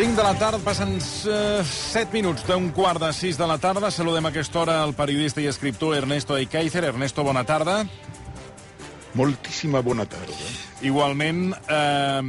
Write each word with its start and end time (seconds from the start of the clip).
5 0.00 0.16
de 0.16 0.22
la 0.22 0.32
tarda, 0.32 0.58
passen 0.64 0.94
uh, 0.96 1.60
7 1.60 2.08
minuts 2.14 2.46
d'un 2.48 2.70
quart 2.72 3.02
de 3.02 3.10
6 3.12 3.36
de 3.36 3.48
la 3.50 3.58
tarda. 3.60 3.90
Saludem 3.92 4.24
a 4.24 4.30
aquesta 4.32 4.62
hora 4.62 4.78
el 4.86 4.94
periodista 4.96 5.44
i 5.44 5.50
escriptor 5.52 5.92
Ernesto 5.98 6.38
Eikaizer. 6.40 6.86
Ernesto, 6.88 7.20
bona 7.20 7.44
tarda. 7.44 7.82
Moltíssima 9.12 9.84
bona 9.84 10.08
tarda. 10.08 10.69
Igualment, 10.80 11.52
eh, 11.68 12.20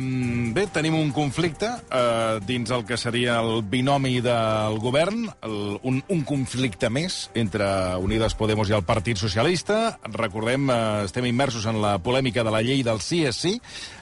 bé, 0.52 0.66
tenim 0.76 0.98
un 1.00 1.14
conflicte 1.16 1.70
eh, 1.72 2.40
dins 2.44 2.74
el 2.76 2.84
que 2.84 2.98
seria 3.00 3.38
el 3.40 3.62
binomi 3.64 4.20
del 4.20 4.76
govern, 4.84 5.30
el, 5.48 5.80
un, 5.88 6.02
un 6.12 6.24
conflicte 6.28 6.90
més 6.92 7.30
entre 7.34 7.66
Unides 8.04 8.36
Podemos 8.36 8.68
i 8.68 8.76
el 8.76 8.84
Partit 8.84 9.22
Socialista. 9.22 9.98
Recordem, 10.18 10.68
eh, 10.68 11.08
estem 11.08 11.30
immersos 11.32 11.70
en 11.72 11.80
la 11.80 11.96
polèmica 12.04 12.44
de 12.44 12.52
la 12.52 12.60
llei 12.60 12.84
del 12.84 13.00
sí 13.00 13.24
és 13.24 13.40
sí. 13.40 13.56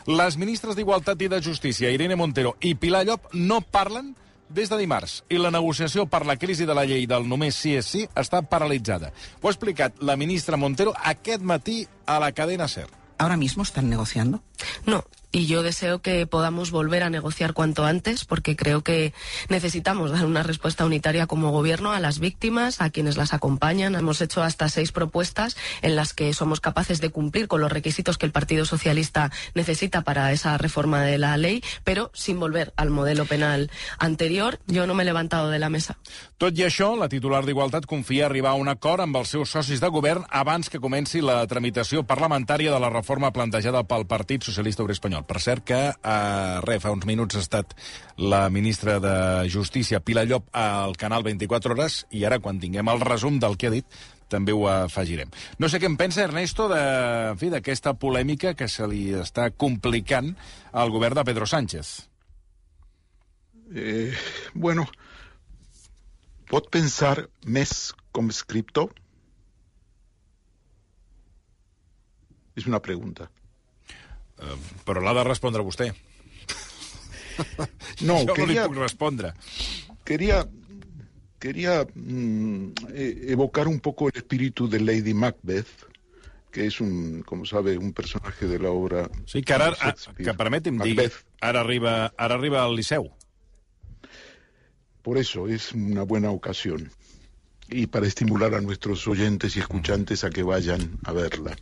Les 0.10 0.40
ministres 0.42 0.74
d'Igualtat 0.74 1.22
i 1.22 1.30
de 1.30 1.44
Justícia, 1.46 1.94
Irene 1.94 2.18
Montero 2.18 2.56
i 2.66 2.74
Pilar 2.74 3.06
Llop, 3.06 3.30
no 3.38 3.62
parlen 3.62 4.16
des 4.50 4.72
de 4.72 4.80
dimarts 4.82 5.20
i 5.30 5.38
la 5.38 5.54
negociació 5.54 6.08
per 6.10 6.26
la 6.26 6.40
crisi 6.42 6.66
de 6.66 6.74
la 6.74 6.90
llei 6.90 7.06
del 7.06 7.30
només 7.30 7.54
sí 7.54 7.78
és 7.78 7.86
sí 7.86 8.08
està 8.18 8.42
paralitzada. 8.42 9.14
Ho 9.44 9.48
ha 9.48 9.54
explicat 9.54 10.02
la 10.02 10.18
ministra 10.18 10.58
Montero 10.58 10.98
aquest 10.98 11.46
matí 11.46 11.84
a 12.08 12.18
la 12.18 12.34
cadena 12.34 12.68
SER. 12.68 12.99
¿Ahora 13.20 13.38
mismo 13.38 13.64
están 13.64 13.90
negociando? 13.90 14.42
No, 14.86 15.04
y 15.32 15.46
yo 15.46 15.64
deseo 15.64 16.02
que 16.02 16.26
podamos 16.26 16.72
volver 16.72 17.04
a 17.04 17.10
negociar 17.10 17.54
cuanto 17.54 17.86
antes 17.86 18.26
porque 18.26 18.56
creo 18.56 18.84
que 18.84 19.14
necesitamos 19.48 20.12
dar 20.12 20.26
una 20.26 20.44
respuesta 20.44 20.86
unitaria 20.86 21.28
como 21.28 21.52
gobierno 21.52 21.92
a 21.92 22.00
las 22.00 22.20
víctimas, 22.20 22.82
a 22.82 22.90
quienes 22.90 23.18
las 23.18 23.34
acompañan. 23.34 23.96
Hemos 23.96 24.22
hecho 24.22 24.42
hasta 24.42 24.70
seis 24.70 24.92
propuestas 24.92 25.56
en 25.82 25.96
las 25.96 26.14
que 26.14 26.34
somos 26.34 26.62
capaces 26.62 27.02
de 27.02 27.10
cumplir 27.10 27.48
con 27.48 27.62
los 27.62 27.72
requisitos 27.72 28.18
que 28.18 28.26
el 28.26 28.32
Partido 28.32 28.66
Socialista 28.66 29.32
necesita 29.54 30.02
para 30.02 30.32
esa 30.32 30.58
reforma 30.58 31.04
de 31.04 31.18
la 31.18 31.38
ley, 31.38 31.64
pero 31.84 32.12
sin 32.14 32.40
volver 32.40 32.74
al 32.76 32.90
modelo 32.90 33.26
penal 33.26 33.70
anterior. 34.00 34.60
Yo 34.68 34.88
no 34.88 34.94
me 34.94 35.04
he 35.04 35.06
levantado 35.06 35.50
de 35.50 35.60
la 35.60 35.70
mesa. 35.70 35.98
Tot 36.40 36.58
i 36.58 36.64
això, 36.64 36.94
la 36.96 37.10
titular 37.12 37.44
d'Igualtat 37.46 37.86
confia 37.86 38.26
arribar 38.26 38.54
a 38.56 38.60
un 38.62 38.70
acord 38.72 39.04
amb 39.04 39.20
els 39.20 39.34
seus 39.36 39.52
socis 39.52 39.82
de 39.84 39.90
govern 39.92 40.24
abans 40.30 40.70
que 40.72 40.80
comenci 40.80 41.22
la 41.22 41.42
tramitació 41.52 42.06
parlamentària 42.08 42.72
de 42.72 42.80
la 42.80 42.90
reforma 42.94 43.34
plantejada 43.36 43.84
pel 43.84 44.08
Partit 44.08 44.48
Socialista 44.48 44.86
Obrer 44.86 44.96
Espanyol. 44.96 45.19
Per 45.28 45.40
cert 45.44 45.66
que, 45.66 45.80
eh, 45.90 46.60
re, 46.66 46.80
fa 46.80 46.92
uns 46.96 47.08
minuts 47.10 47.36
ha 47.36 47.44
estat 47.44 47.76
la 48.18 48.50
ministra 48.50 49.00
de 49.00 49.50
Justícia, 49.50 50.00
Pilar 50.00 50.28
Llop, 50.28 50.48
al 50.54 50.96
Canal 50.98 51.24
24 51.24 51.74
Hores, 51.74 52.06
i 52.12 52.26
ara, 52.26 52.40
quan 52.40 52.60
tinguem 52.60 52.88
el 52.88 53.02
resum 53.02 53.40
del 53.40 53.58
que 53.58 53.68
ha 53.68 53.76
dit, 53.76 54.00
també 54.30 54.54
ho 54.54 54.68
afegirem. 54.70 55.32
No 55.58 55.70
sé 55.70 55.80
què 55.82 55.90
en 55.90 55.98
pensa, 55.98 56.24
Ernesto, 56.24 56.70
de, 56.72 56.80
en 57.34 57.40
fi, 57.42 57.50
d'aquesta 57.50 57.96
polèmica 58.00 58.54
que 58.54 58.70
se 58.70 58.88
li 58.88 59.10
està 59.18 59.50
complicant 59.52 60.36
al 60.72 60.94
govern 60.94 61.18
de 61.18 61.26
Pedro 61.28 61.50
Sánchez. 61.50 61.96
Eh, 63.76 64.14
bueno, 64.54 64.86
pot 66.50 66.70
pensar 66.74 67.28
més 67.46 67.92
com 68.12 68.30
escriptor? 68.34 68.94
És 72.58 72.66
una 72.68 72.82
pregunta. 72.84 73.30
Uh, 74.40 74.56
però 74.88 75.02
l'ha 75.04 75.14
de 75.20 75.26
respondre 75.28 75.66
vostè. 75.66 75.92
No, 78.04 78.18
jo 78.28 78.34
quería, 78.36 78.66
no 78.66 78.68
li 78.68 78.74
puc 78.74 78.82
respondre. 78.84 79.30
Quería, 80.08 80.42
quería 81.40 81.86
mm, 81.88 82.90
eh, 82.92 83.32
evocar 83.32 83.68
un 83.68 83.80
poco 83.80 84.10
el 84.10 84.18
espíritu 84.20 84.68
de 84.68 84.80
Lady 84.82 85.14
Macbeth, 85.14 85.72
que 86.52 86.66
es 86.66 86.82
un, 86.82 87.22
como 87.24 87.46
sabe, 87.46 87.78
un 87.78 87.94
personaje 87.94 88.48
de 88.48 88.60
la 88.60 88.72
obra 88.72 89.10
Sí, 89.26 89.42
que 89.42 89.54
ara, 89.54 89.70
de 89.70 89.76
Shakespeare. 89.78 90.32
que 90.32 90.34
permeti'm 90.34 90.80
dir, 90.84 91.12
ara 91.40 91.62
arriba, 91.62 92.14
ara 92.18 92.36
arriba 92.36 92.64
al 92.64 92.76
Liceu. 92.76 93.08
Por 95.02 95.18
eso 95.18 95.48
es 95.48 95.72
una 95.72 96.04
buena 96.04 96.32
ocasión 96.32 96.92
y 97.70 97.88
para 97.88 98.08
estimular 98.08 98.54
a 98.56 98.62
nuestros 98.62 99.08
oyentes 99.08 99.56
y 99.56 99.60
escuchantes 99.60 100.24
a 100.24 100.30
que 100.30 100.44
vayan 100.44 100.98
a 101.04 101.14
verla. 101.14 101.56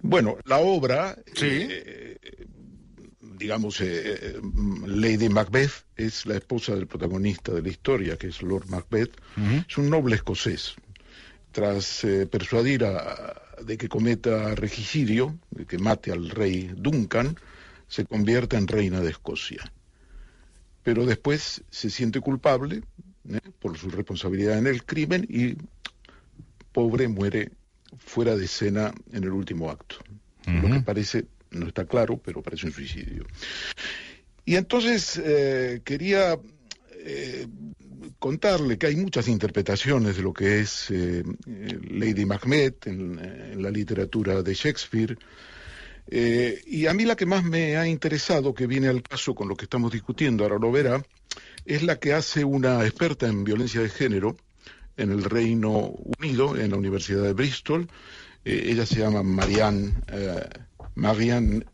Bueno, 0.00 0.36
la 0.44 0.58
obra, 0.58 1.16
Sí. 1.34 1.46
eh, 1.70 2.46
digamos, 3.38 3.80
eh, 3.80 3.86
eh, 4.36 4.40
Lady 4.86 5.28
Macbeth 5.28 5.84
es 5.96 6.24
la 6.26 6.36
esposa 6.36 6.74
del 6.74 6.86
protagonista 6.86 7.52
de 7.52 7.62
la 7.62 7.68
historia, 7.68 8.16
que 8.16 8.28
es 8.28 8.42
Lord 8.42 8.68
Macbeth, 8.68 9.12
es 9.68 9.76
un 9.78 9.90
noble 9.90 10.16
escocés. 10.16 10.74
Tras 11.52 12.04
eh, 12.04 12.26
persuadir 12.26 12.84
a, 12.84 13.34
de 13.64 13.76
que 13.76 13.88
cometa 13.88 14.54
regicidio, 14.54 15.38
de 15.50 15.66
que 15.66 15.78
mate 15.78 16.10
al 16.10 16.30
rey 16.30 16.70
Duncan, 16.76 17.36
se 17.88 18.04
convierte 18.04 18.56
en 18.56 18.66
reina 18.66 19.00
de 19.00 19.10
Escocia 19.10 19.70
pero 20.82 21.06
después 21.06 21.62
se 21.70 21.88
siente 21.88 22.20
culpable 22.20 22.82
¿eh? 23.30 23.40
por 23.58 23.78
su 23.78 23.88
responsabilidad 23.88 24.58
en 24.58 24.66
el 24.66 24.84
crimen 24.84 25.26
y 25.30 25.56
pobre 26.72 27.08
muere 27.08 27.52
fuera 27.98 28.36
de 28.36 28.44
escena 28.44 28.92
en 29.12 29.24
el 29.24 29.30
último 29.30 29.70
acto. 29.70 29.96
Lo 30.46 30.70
que 30.70 30.80
parece, 30.80 31.26
no 31.50 31.68
está 31.68 31.86
claro, 31.86 32.20
pero 32.22 32.42
parece 32.42 32.66
un 32.66 32.72
suicidio. 32.72 33.24
Y 34.44 34.56
entonces 34.56 35.20
eh, 35.24 35.80
quería 35.84 36.38
eh, 36.92 37.46
contarle 38.18 38.76
que 38.76 38.88
hay 38.88 38.96
muchas 38.96 39.28
interpretaciones 39.28 40.16
de 40.16 40.22
lo 40.22 40.34
que 40.34 40.60
es 40.60 40.90
eh, 40.90 41.22
eh, 41.46 41.78
Lady 41.90 42.26
Macbeth 42.26 42.86
en, 42.86 43.18
en 43.18 43.62
la 43.62 43.70
literatura 43.70 44.42
de 44.42 44.54
Shakespeare. 44.54 45.16
Eh, 46.06 46.60
y 46.66 46.86
a 46.86 46.92
mí 46.92 47.04
la 47.04 47.16
que 47.16 47.24
más 47.24 47.44
me 47.44 47.76
ha 47.78 47.86
interesado, 47.86 48.52
que 48.52 48.66
viene 48.66 48.88
al 48.88 49.02
caso 49.02 49.34
con 49.34 49.48
lo 49.48 49.56
que 49.56 49.64
estamos 49.64 49.92
discutiendo, 49.92 50.44
ahora 50.44 50.58
lo 50.60 50.70
verá, 50.70 51.02
es 51.64 51.82
la 51.82 51.98
que 51.98 52.12
hace 52.12 52.44
una 52.44 52.84
experta 52.84 53.26
en 53.26 53.44
violencia 53.44 53.80
de 53.80 53.88
género 53.88 54.36
en 54.96 55.10
el 55.10 55.24
Reino 55.24 55.92
Unido, 56.18 56.56
en 56.56 56.70
la 56.70 56.76
Universidad 56.76 57.22
de 57.22 57.32
Bristol. 57.32 57.88
Eh, 58.44 58.66
ella 58.66 58.86
se 58.86 58.96
llama 58.96 59.22
Marianne, 59.22 59.94
eh, 60.08 60.48
Marianne 60.94 61.64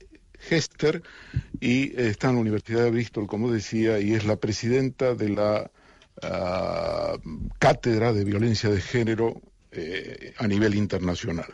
Hester 0.48 1.02
y 1.60 1.88
eh, 1.88 2.08
está 2.08 2.28
en 2.28 2.36
la 2.36 2.40
Universidad 2.40 2.84
de 2.84 2.90
Bristol, 2.90 3.26
como 3.26 3.50
decía, 3.50 3.98
y 4.00 4.14
es 4.14 4.24
la 4.24 4.36
presidenta 4.36 5.14
de 5.14 5.28
la 5.30 5.70
ah, 6.22 7.18
Cátedra 7.58 8.12
de 8.12 8.24
Violencia 8.24 8.70
de 8.70 8.80
Género 8.80 9.40
eh, 9.72 10.34
a 10.38 10.46
nivel 10.46 10.74
internacional. 10.74 11.52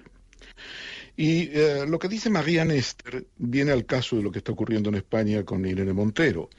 Y 1.18 1.48
lo 1.88 1.98
que 1.98 2.08
dice 2.08 2.28
María 2.28 2.66
Néstor 2.66 3.26
viene 3.38 3.72
al 3.72 3.86
caso 3.86 4.16
de 4.16 4.22
lo 4.22 4.30
que 4.30 4.36
está 4.36 4.52
ocurriendo 4.52 4.90
en 4.90 4.96
España 4.96 5.44
con 5.46 5.64
Irene 5.64 5.94
Montero, 5.94 6.50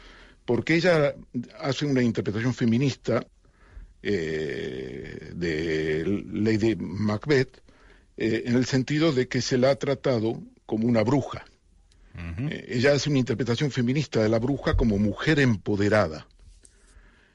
porque 0.45 0.73
ella 0.73 1.13
hace 1.59 1.85
una 1.85 2.01
interpretación 2.01 2.55
feminista 2.55 3.23
eh, 4.03 5.31
de 5.33 6.23
Lady 6.31 6.75
Macbeth 6.75 7.61
eh, 8.17 8.43
en 8.45 8.55
el 8.55 8.65
sentido 8.65 9.11
de 9.11 9.27
que 9.27 9.41
se 9.41 9.57
la 9.57 9.69
ha 9.69 9.75
tratado 9.75 10.41
como 10.65 10.87
una 10.87 11.03
bruja. 11.03 11.45
Eh, 12.49 12.65
ella 12.69 12.93
hace 12.93 13.11
una 13.11 13.19
interpretación 13.19 13.69
feminista 13.69 14.23
de 14.23 14.29
la 14.29 14.39
bruja 14.39 14.75
como 14.75 14.97
mujer 14.97 15.39
empoderada. 15.39 16.27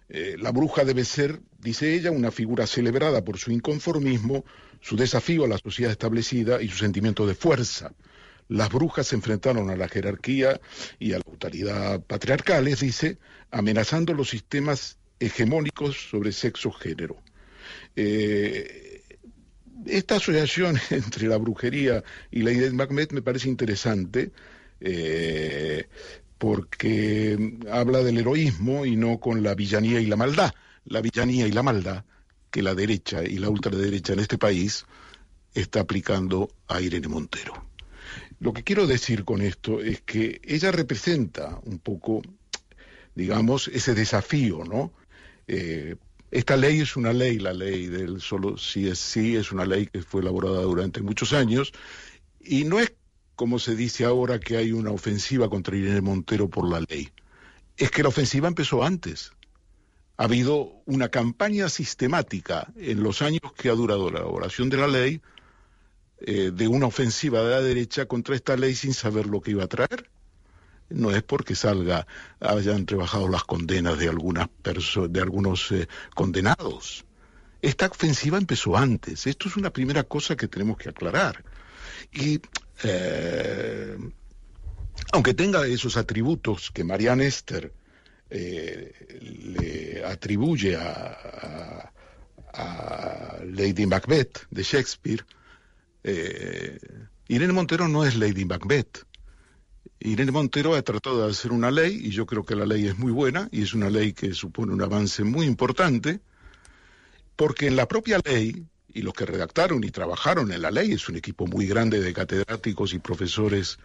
Eh, 0.09 0.37
la 0.39 0.51
bruja 0.51 0.85
debe 0.85 1.05
ser, 1.05 1.41
dice 1.59 1.95
ella, 1.95 2.11
una 2.11 2.33
figura 2.33 2.67
celebrada 2.67 3.25
por 3.25 3.39
su 3.39 3.53
inconformismo, 3.53 4.45
su 4.81 4.97
desafío 4.97 5.45
a 5.45 5.49
la 5.49 5.59
sociedad 5.59 5.93
establecida 5.93 6.61
y 6.61 6.69
su 6.69 6.79
sentimiento 6.79 7.27
de 7.29 7.37
fuerza. 7.37 7.95
Las 8.49 8.71
brujas 8.71 9.07
se 9.07 9.15
enfrentaron 9.15 9.71
a 9.71 9.77
la 9.77 9.89
jerarquía 9.89 10.61
y 10.99 11.13
a 11.13 11.19
la 11.19 11.25
autoridad 11.27 12.01
patriarcales, 12.01 12.81
dice, 12.81 13.19
amenazando 13.53 14.15
los 14.15 14.31
sistemas 14.31 14.99
hegemónicos 15.27 16.11
sobre 16.11 16.33
sexo-género. 16.33 17.17
Eh, 17.97 19.03
esta 19.87 20.17
asociación 20.17 20.79
entre 20.91 21.29
la 21.29 21.37
brujería 21.39 22.03
y 22.31 22.43
la 22.43 22.53
idea 22.53 22.69
de 22.69 22.73
Macbeth 22.73 23.13
me 23.13 23.23
parece 23.23 23.49
interesante. 23.49 24.33
eh, 24.81 25.87
porque 26.39 27.57
habla 27.71 28.03
del 28.03 28.19
heroísmo 28.19 28.85
y 28.85 28.97
no 28.97 29.21
con 29.21 29.45
la 29.45 29.55
villanía 29.55 30.01
y 30.01 30.07
la 30.07 30.17
maldad. 30.17 30.53
La 30.85 31.01
villanía 31.01 31.47
y 31.47 31.53
la 31.53 31.63
maldad 31.63 32.05
que 32.51 32.63
la 32.63 32.75
derecha 32.75 33.23
y 33.23 33.39
la 33.39 33.49
ultraderecha 33.49 34.13
en 34.13 34.19
este 34.19 34.39
país 34.39 34.85
está 35.55 35.81
aplicando 35.81 36.51
a 36.67 36.81
Irene 36.81 37.07
Montero. 37.07 37.65
Lo 38.41 38.53
que 38.53 38.65
quiero 38.65 38.89
decir 38.89 39.25
con 39.25 39.41
esto 39.41 39.81
es 39.81 40.01
que 40.03 40.41
ella 40.45 40.73
representa 40.73 41.61
un 41.65 41.79
poco, 41.79 42.23
digamos, 43.15 43.69
ese 43.69 43.95
desafío, 43.95 44.65
¿no? 44.65 44.93
Eh, 45.49 45.97
esta 46.31 46.57
ley 46.57 46.81
es 46.81 46.97
una 46.97 47.13
ley, 47.13 47.39
la 47.39 47.53
ley 47.53 47.87
del 47.87 48.21
solo 48.21 48.57
sí 48.57 48.89
es 48.89 48.99
sí, 48.99 49.37
es 49.37 49.53
una 49.53 49.67
ley 49.67 49.87
que 49.87 50.03
fue 50.03 50.23
elaborada 50.23 50.63
durante 50.63 51.03
muchos 51.03 51.33
años 51.33 51.73
y 52.41 52.65
no 52.65 52.81
es 52.81 52.93
como 53.37 53.59
se 53.59 53.77
dice 53.77 54.05
ahora 54.05 54.39
que 54.39 54.57
hay 54.57 54.73
una 54.73 54.91
ofensiva 54.91 55.49
contra 55.49 55.77
Irene 55.77 56.01
Montero 56.01 56.49
por 56.49 56.69
la 56.69 56.81
ley. 56.81 57.11
Es 57.77 57.91
que 57.91 58.03
la 58.03 58.11
ofensiva 58.11 58.49
empezó 58.49 58.85
antes. 58.85 59.33
Ha 60.17 60.25
habido 60.25 60.83
una 60.87 61.09
campaña 61.09 61.69
sistemática 61.69 62.73
en 62.77 63.03
los 63.03 63.23
años 63.23 63.53
que 63.57 63.69
ha 63.69 63.73
durado 63.73 64.11
la 64.11 64.21
elaboración 64.21 64.71
de 64.71 64.77
la 64.77 64.87
ley 64.87 65.21
eh, 66.21 66.53
de 66.55 66.69
una 66.69 66.87
ofensiva 66.87 67.43
de 67.43 67.51
la 67.51 67.61
derecha 67.63 68.07
contra 68.07 68.37
esta 68.37 68.57
ley 68.57 68.75
sin 68.75 68.95
saber 68.95 69.27
lo 69.27 69.41
que 69.41 69.53
iba 69.53 69.65
a 69.65 69.69
traer. 69.69 70.09
No 70.95 71.11
es 71.11 71.23
porque 71.23 71.55
salga, 71.55 72.07
hayan 72.41 72.87
rebajado 72.87 73.29
las 73.29 73.45
condenas 73.45 73.99
de 73.99 74.09
algunas 74.09 74.49
de 75.09 75.21
algunos 75.21 75.73
eh, 75.73 75.89
condenados. 76.15 77.05
Esta 77.61 77.87
ofensiva 77.87 78.39
empezó 78.39 78.77
antes. 78.77 79.27
Esto 79.27 79.49
es 79.49 79.57
una 79.57 79.73
primera 79.73 80.03
cosa 80.03 80.37
que 80.37 80.49
tenemos 80.49 80.77
que 80.79 80.89
aclarar. 80.89 81.45
Y 82.13 82.41
eh, 82.83 83.97
aunque 85.13 85.35
tenga 85.35 85.67
esos 85.67 85.97
atributos 85.97 86.71
que 86.73 86.85
Marianne 86.85 87.27
Esther 87.27 87.73
eh, 88.31 88.93
le 89.21 90.05
atribuye 90.05 90.77
a, 90.77 91.89
Lady 93.45 93.87
Macbeth 93.87 94.47
de 94.51 94.63
Shakespeare, 94.63 95.25
Irene 97.29 97.53
Montero 97.55 97.89
no 97.89 98.05
es 98.05 98.15
Lady 98.15 98.45
Macbeth. 98.45 99.07
Irene 100.05 100.33
Montero 100.33 100.75
ha 100.75 100.83
tratado 100.83 101.25
de 101.25 101.31
hacer 101.31 101.53
una 101.53 101.71
ley, 101.71 102.01
y 102.05 102.11
yo 102.11 102.27
creo 102.27 102.45
que 102.45 102.57
la 102.57 102.67
ley 102.67 102.87
es 102.87 102.99
muy 102.99 103.13
buena, 103.13 103.49
y 103.53 103.63
es 103.63 103.75
una 103.75 103.91
ley 103.91 104.13
que 104.13 104.35
supone 104.35 104.73
un 104.73 104.83
avance 104.83 105.25
muy 105.25 105.47
importante, 105.47 106.21
porque 107.37 107.67
en 107.67 107.77
la 107.77 107.87
propia 107.87 108.21
ley, 108.25 108.67
y 108.95 109.03
los 109.03 109.15
que 109.15 109.25
redactaron 109.25 109.83
y 109.85 109.91
trabajaron 109.91 110.53
en 110.53 110.63
la 110.63 110.71
ley, 110.71 110.93
es 110.93 111.09
un 111.09 111.17
equipo 111.17 111.47
muy 111.47 111.67
grande 111.67 112.01
de 112.01 112.13
catedráticos 112.13 112.93
y 112.93 112.99
profesores 112.99 113.79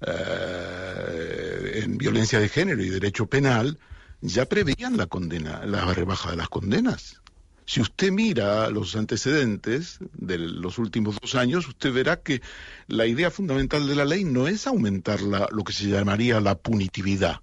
eh, 0.00 1.80
en 1.82 1.98
violencia 1.98 2.40
de 2.40 2.48
género 2.48 2.82
y 2.82 2.88
derecho 2.88 3.26
penal, 3.26 3.78
ya 4.20 4.46
preveían 4.46 4.96
la 4.96 5.06
condena, 5.06 5.66
la 5.66 5.92
rebaja 5.92 6.30
de 6.30 6.36
las 6.36 6.48
condenas. 6.48 7.20
Si 7.66 7.80
usted 7.80 8.12
mira 8.12 8.68
los 8.68 8.94
antecedentes 8.94 9.98
de 10.12 10.38
los 10.38 10.78
últimos 10.78 11.16
dos 11.20 11.34
años, 11.34 11.66
usted 11.66 11.92
verá 11.92 12.20
que 12.20 12.42
la 12.88 13.06
idea 13.06 13.30
fundamental 13.30 13.88
de 13.88 13.94
la 13.94 14.04
ley 14.04 14.24
no 14.24 14.48
es 14.48 14.66
aumentar 14.66 15.22
la, 15.22 15.48
lo 15.50 15.64
que 15.64 15.72
se 15.72 15.88
llamaría 15.88 16.40
la 16.40 16.56
punitividad, 16.56 17.40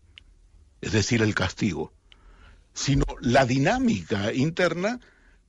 es 0.79 0.91
decir, 0.91 1.23
el 1.23 1.33
castigo, 1.33 1.91
sino 2.73 3.05
la 3.19 3.45
dinámica 3.45 4.31
interna 4.31 4.99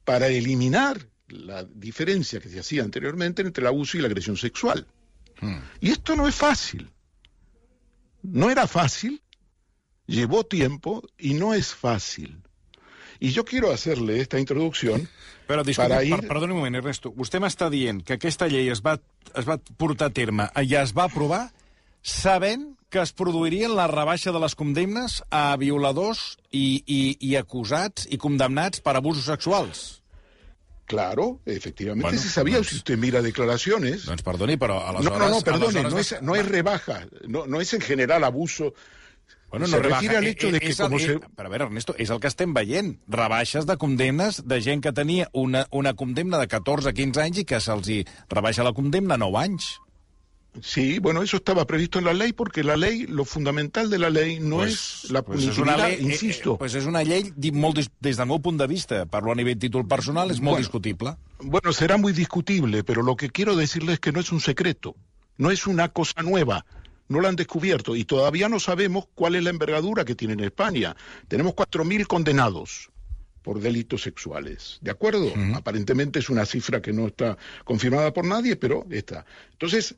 para 0.05 0.29
eliminar 0.29 1.07
la 1.29 1.65
diferencia 1.65 2.41
que 2.41 2.49
se 2.49 2.61
hacía 2.61 2.83
anteriormente 2.83 3.43
entre 3.43 3.63
el 3.63 3.69
abuso 3.69 3.97
y 3.97 4.01
la 4.01 4.09
agresión 4.09 4.37
sexual. 4.37 4.87
Hmm. 5.41 5.59
Y 5.81 5.91
esto 5.91 6.17
no 6.17 6.27
es 6.29 6.35
fácil. 6.35 6.91
No 8.23 8.51
era 8.51 8.67
fácil, 8.67 9.23
llevó 10.07 10.45
tiempo 10.45 11.03
y 11.19 11.35
no 11.35 11.55
es 11.55 11.75
fácil. 11.75 12.43
I 13.23 13.31
jo 13.31 13.45
quiero 13.47 13.71
hacerle 13.71 14.21
esta 14.21 14.41
introducción 14.41 15.07
Però, 15.47 15.63
disculpi, 15.63 15.91
para 15.91 16.05
ir... 16.05 16.15
per, 16.17 16.29
perdoni 16.29 16.55
un 16.55 16.59
moment, 16.59 16.79
Ernesto. 16.81 17.13
Vostè 17.15 17.39
m'està 17.43 17.69
dient 17.71 18.03
que 18.07 18.17
aquesta 18.19 18.49
llei 18.51 18.71
es 18.73 18.83
va, 18.83 18.97
es 19.39 19.47
va 19.49 19.59
portar 19.79 20.11
a 20.11 20.15
terme 20.15 20.49
i 20.63 20.75
es 20.79 20.95
va 20.97 21.07
aprovar 21.07 21.45
sabent 22.03 22.73
que 22.93 23.01
es 23.01 23.15
produirien 23.17 23.73
la 23.79 23.87
rebaixa 23.89 24.35
de 24.35 24.41
les 24.43 24.55
condemnes 24.59 25.21
a 25.31 25.57
violadors 25.57 26.37
i, 26.51 26.83
i, 26.85 27.01
i 27.25 27.35
acusats 27.39 28.09
i 28.11 28.19
condemnats 28.21 28.83
per 28.85 28.97
abusos 28.99 29.31
sexuals. 29.31 30.03
Claro, 30.93 31.41
efectivamente 31.47 32.05
bueno, 32.05 32.21
se 32.21 32.29
sabía, 32.29 32.59
doncs, 32.59 32.69
si 32.69 32.81
usted 32.83 32.99
mira 33.01 33.23
declaraciones... 33.23 34.05
Doncs 34.05 34.27
perdoni, 34.27 34.59
però 34.61 34.83
aleshores... 34.83 35.21
No, 35.23 35.29
no, 35.31 35.39
no, 35.39 35.45
perdone, 35.47 35.85
no 35.89 36.03
es, 36.03 36.17
no 36.21 36.37
es 36.37 36.45
rebaja, 36.45 37.07
no, 37.25 37.47
no 37.47 37.63
es 37.63 37.73
en 37.73 37.81
general 37.81 38.25
abuso 38.25 38.75
Bueno, 39.53 39.67
no 39.67 39.77
se 39.77 39.83
rebaja. 39.83 40.01
refiere 40.01 40.17
al 40.17 40.27
hecho 40.27 40.51
de 40.51 40.61
que 40.61 40.75
como 40.75 40.97
el, 40.97 41.03
se... 41.05 41.19
Però 41.37 41.47
a 41.47 41.53
veure, 41.53 41.67
Ernesto, 41.69 41.93
és 42.01 42.09
el 42.09 42.19
que 42.25 42.31
estem 42.33 42.55
veient. 42.57 42.97
Rebaixes 43.13 43.69
de 43.69 43.77
condemnes 43.77 44.41
de 44.49 44.61
gent 44.65 44.81
que 44.81 44.95
tenia 44.97 45.29
una, 45.37 45.67
una 45.71 45.93
condemna 45.93 46.41
de 46.41 46.49
14 46.49 46.95
15 46.97 47.21
anys 47.21 47.43
i 47.43 47.45
que 47.45 47.61
se'ls 47.61 47.91
rebaixa 48.33 48.65
la 48.65 48.73
condemna 48.73 49.21
a 49.21 49.21
9 49.21 49.43
anys. 49.45 49.75
Sí, 50.61 50.99
bueno, 50.99 51.23
eso 51.23 51.37
estaba 51.37 51.67
previsto 51.67 51.99
en 51.99 52.07
la 52.07 52.13
ley 52.13 52.33
porque 52.33 52.65
la 52.65 52.77
ley, 52.77 53.07
lo 53.07 53.25
fundamental 53.25 53.89
de 53.89 53.99
la 53.99 54.11
ley 54.11 54.39
no 54.41 54.57
pues, 54.57 55.05
es 55.05 55.11
la 55.11 55.23
pues 55.23 55.45
es 55.45 55.59
ley, 55.59 55.95
eh, 55.95 55.99
insisto. 56.01 56.55
Eh, 56.55 56.59
pues 56.59 56.75
és 56.77 56.89
una 56.89 57.05
llei, 57.05 57.33
molt, 57.53 57.81
des 58.01 58.17
del 58.17 58.29
meu 58.29 58.41
punt 58.41 58.61
de 58.61 58.69
vista, 58.69 59.05
parlo 59.05 59.33
a 59.33 59.37
nivell 59.37 59.61
títol 59.61 59.87
personal, 59.89 60.33
és 60.33 60.41
molt 60.41 60.57
bueno, 60.57 60.65
discutible. 60.65 61.17
Bueno, 61.41 61.73
será 61.73 61.97
muy 61.97 62.13
discutible, 62.13 62.85
pero 62.85 63.03
lo 63.03 63.17
que 63.17 63.29
quiero 63.29 63.57
decirles 63.57 63.95
es 63.95 64.01
que 64.01 64.13
no 64.13 64.21
es 64.21 64.33
un 64.33 64.41
secreto, 64.41 64.97
no 65.37 65.51
es 65.51 65.67
una 65.67 65.89
cosa 65.89 66.23
nueva 66.23 66.65
no 67.13 67.21
lo 67.21 67.29
han 67.29 67.37
descubierto 67.37 67.95
y 67.95 68.05
todavía 68.05 68.49
no 68.49 68.59
sabemos 68.59 69.07
cuál 69.15 69.37
es 69.37 69.45
la 69.45 69.51
envergadura 69.51 70.05
que 70.05 70.15
tiene 70.15 70.35
en 70.35 70.41
España. 70.41 70.97
Tenemos 71.29 71.55
4.000 71.55 72.07
condenados 72.07 72.91
por 73.43 73.61
delitos 73.61 74.03
sexuales. 74.03 74.79
¿De 74.81 74.91
acuerdo? 74.91 75.33
Aparentemente 75.55 76.21
es 76.21 76.31
una 76.31 76.47
cifra 76.47 76.81
que 76.81 76.93
no 76.93 77.09
está 77.09 77.37
confirmada 77.65 78.13
por 78.13 78.25
nadie, 78.25 78.57
pero 78.57 78.87
está. 78.91 79.25
Entonces, 79.53 79.97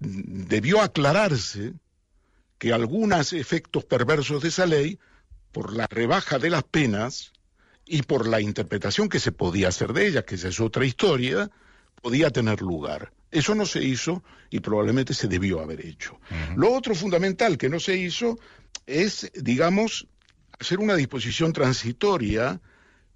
debió 0.00 0.80
aclararse 0.80 1.72
que 2.58 2.72
algunos 2.72 3.32
efectos 3.32 3.84
perversos 3.84 4.42
de 4.42 4.48
esa 4.48 4.66
ley, 4.66 4.98
por 5.52 5.74
la 5.74 5.86
rebaja 5.86 6.38
de 6.38 6.50
las 6.50 6.62
penas 6.62 7.32
y 7.86 8.02
por 8.02 8.28
la 8.28 8.40
interpretación 8.40 9.08
que 9.08 9.18
se 9.18 9.32
podía 9.32 9.68
hacer 9.68 9.92
de 9.92 10.06
ellas, 10.06 10.24
que 10.24 10.34
esa 10.34 10.48
es 10.48 10.60
otra 10.60 10.84
historia, 10.84 11.50
podía 12.02 12.30
tener 12.30 12.60
lugar. 12.60 13.12
Eso 13.30 13.54
no 13.54 13.66
se 13.66 13.82
hizo 13.82 14.22
y 14.50 14.60
probablemente 14.60 15.14
se 15.14 15.28
debió 15.28 15.60
haber 15.60 15.84
hecho. 15.84 16.18
Lo 16.56 16.72
otro 16.72 16.94
fundamental 16.94 17.58
que 17.58 17.68
no 17.68 17.78
se 17.78 17.96
hizo 17.96 18.38
es, 18.86 19.30
digamos, 19.34 20.08
hacer 20.58 20.78
una 20.78 20.96
disposición 20.96 21.52
transitoria 21.52 22.60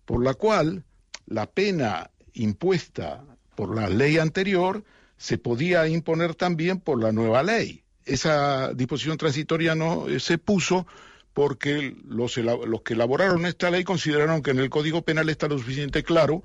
por 0.04 0.22
la 0.22 0.34
cual 0.34 0.84
la 1.26 1.50
pena 1.50 2.10
impuesta 2.34 3.24
por 3.54 3.74
la 3.74 3.88
ley 3.88 4.18
anterior 4.18 4.84
se 5.16 5.38
podía 5.38 5.86
imponer 5.86 6.34
también 6.34 6.80
por 6.80 7.02
la 7.02 7.12
nueva 7.12 7.42
ley. 7.42 7.84
Esa 8.04 8.74
disposición 8.74 9.16
transitoria 9.16 9.74
no 9.74 10.08
eh, 10.08 10.20
se 10.20 10.38
puso 10.38 10.86
porque 11.32 11.96
los, 12.04 12.36
los 12.36 12.82
que 12.82 12.94
elaboraron 12.94 13.46
esta 13.46 13.70
ley 13.70 13.84
consideraron 13.84 14.42
que 14.42 14.50
en 14.50 14.58
el 14.58 14.68
Código 14.68 15.02
Penal 15.02 15.28
está 15.28 15.48
lo 15.48 15.58
suficiente 15.58 16.02
claro 16.02 16.42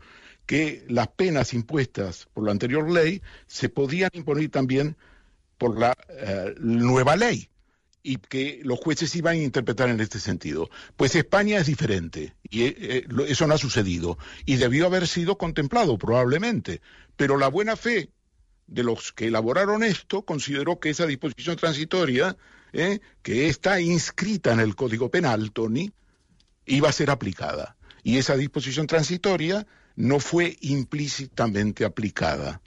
que 0.48 0.86
las 0.88 1.10
penas 1.10 1.54
impuestas 1.54 2.28
por 2.34 2.46
la 2.46 2.52
anterior 2.52 2.90
ley 2.90 3.22
se 3.46 3.70
podían 3.70 4.10
imponer 4.14 4.50
también 4.50 4.96
por 5.58 5.78
la 5.78 5.94
eh, 6.10 6.56
nueva 6.58 7.18
ley 7.18 7.50
y 8.02 8.16
que 8.16 8.62
los 8.64 8.80
jueces 8.80 9.14
iban 9.18 9.34
a 9.34 9.44
interpretar 9.44 9.90
en 9.90 10.00
este 10.00 10.20
sentido. 10.20 10.70
Pues 10.96 11.16
España 11.16 11.60
es 11.60 11.68
diferente 11.68 12.34
y 12.50 12.64
eh, 12.64 12.76
eh, 12.80 13.08
eso 13.28 13.46
no 13.46 13.56
ha 13.56 13.58
sucedido 13.58 14.18
y 14.46 14.56
debió 14.56 14.86
haber 14.86 15.08
sido 15.08 15.38
contemplado 15.38 15.98
probablemente, 15.98 16.82
pero 17.18 17.38
la 17.38 17.50
buena 17.50 17.76
fe 17.76 18.10
de 18.68 18.84
los 18.84 19.12
que 19.12 19.28
elaboraron 19.28 19.84
esto 19.84 20.24
consideró 20.24 20.80
que 20.80 20.90
esa 20.90 21.06
disposición 21.06 21.58
transitoria, 21.58 22.38
que 23.24 23.48
está 23.48 23.80
inscrita 23.80 24.52
en 24.52 24.60
el 24.60 24.76
Código 24.76 25.10
Penal, 25.10 25.52
Tony, 25.52 25.92
iba 26.66 26.90
a 26.90 26.92
ser 26.92 27.10
aplicada. 27.10 27.78
Y 28.04 28.18
esa 28.18 28.36
disposición 28.36 28.86
transitoria 28.86 29.66
no 29.98 30.20
fue 30.20 30.58
implícitamente 30.62 31.84
aplicada. 31.84 32.62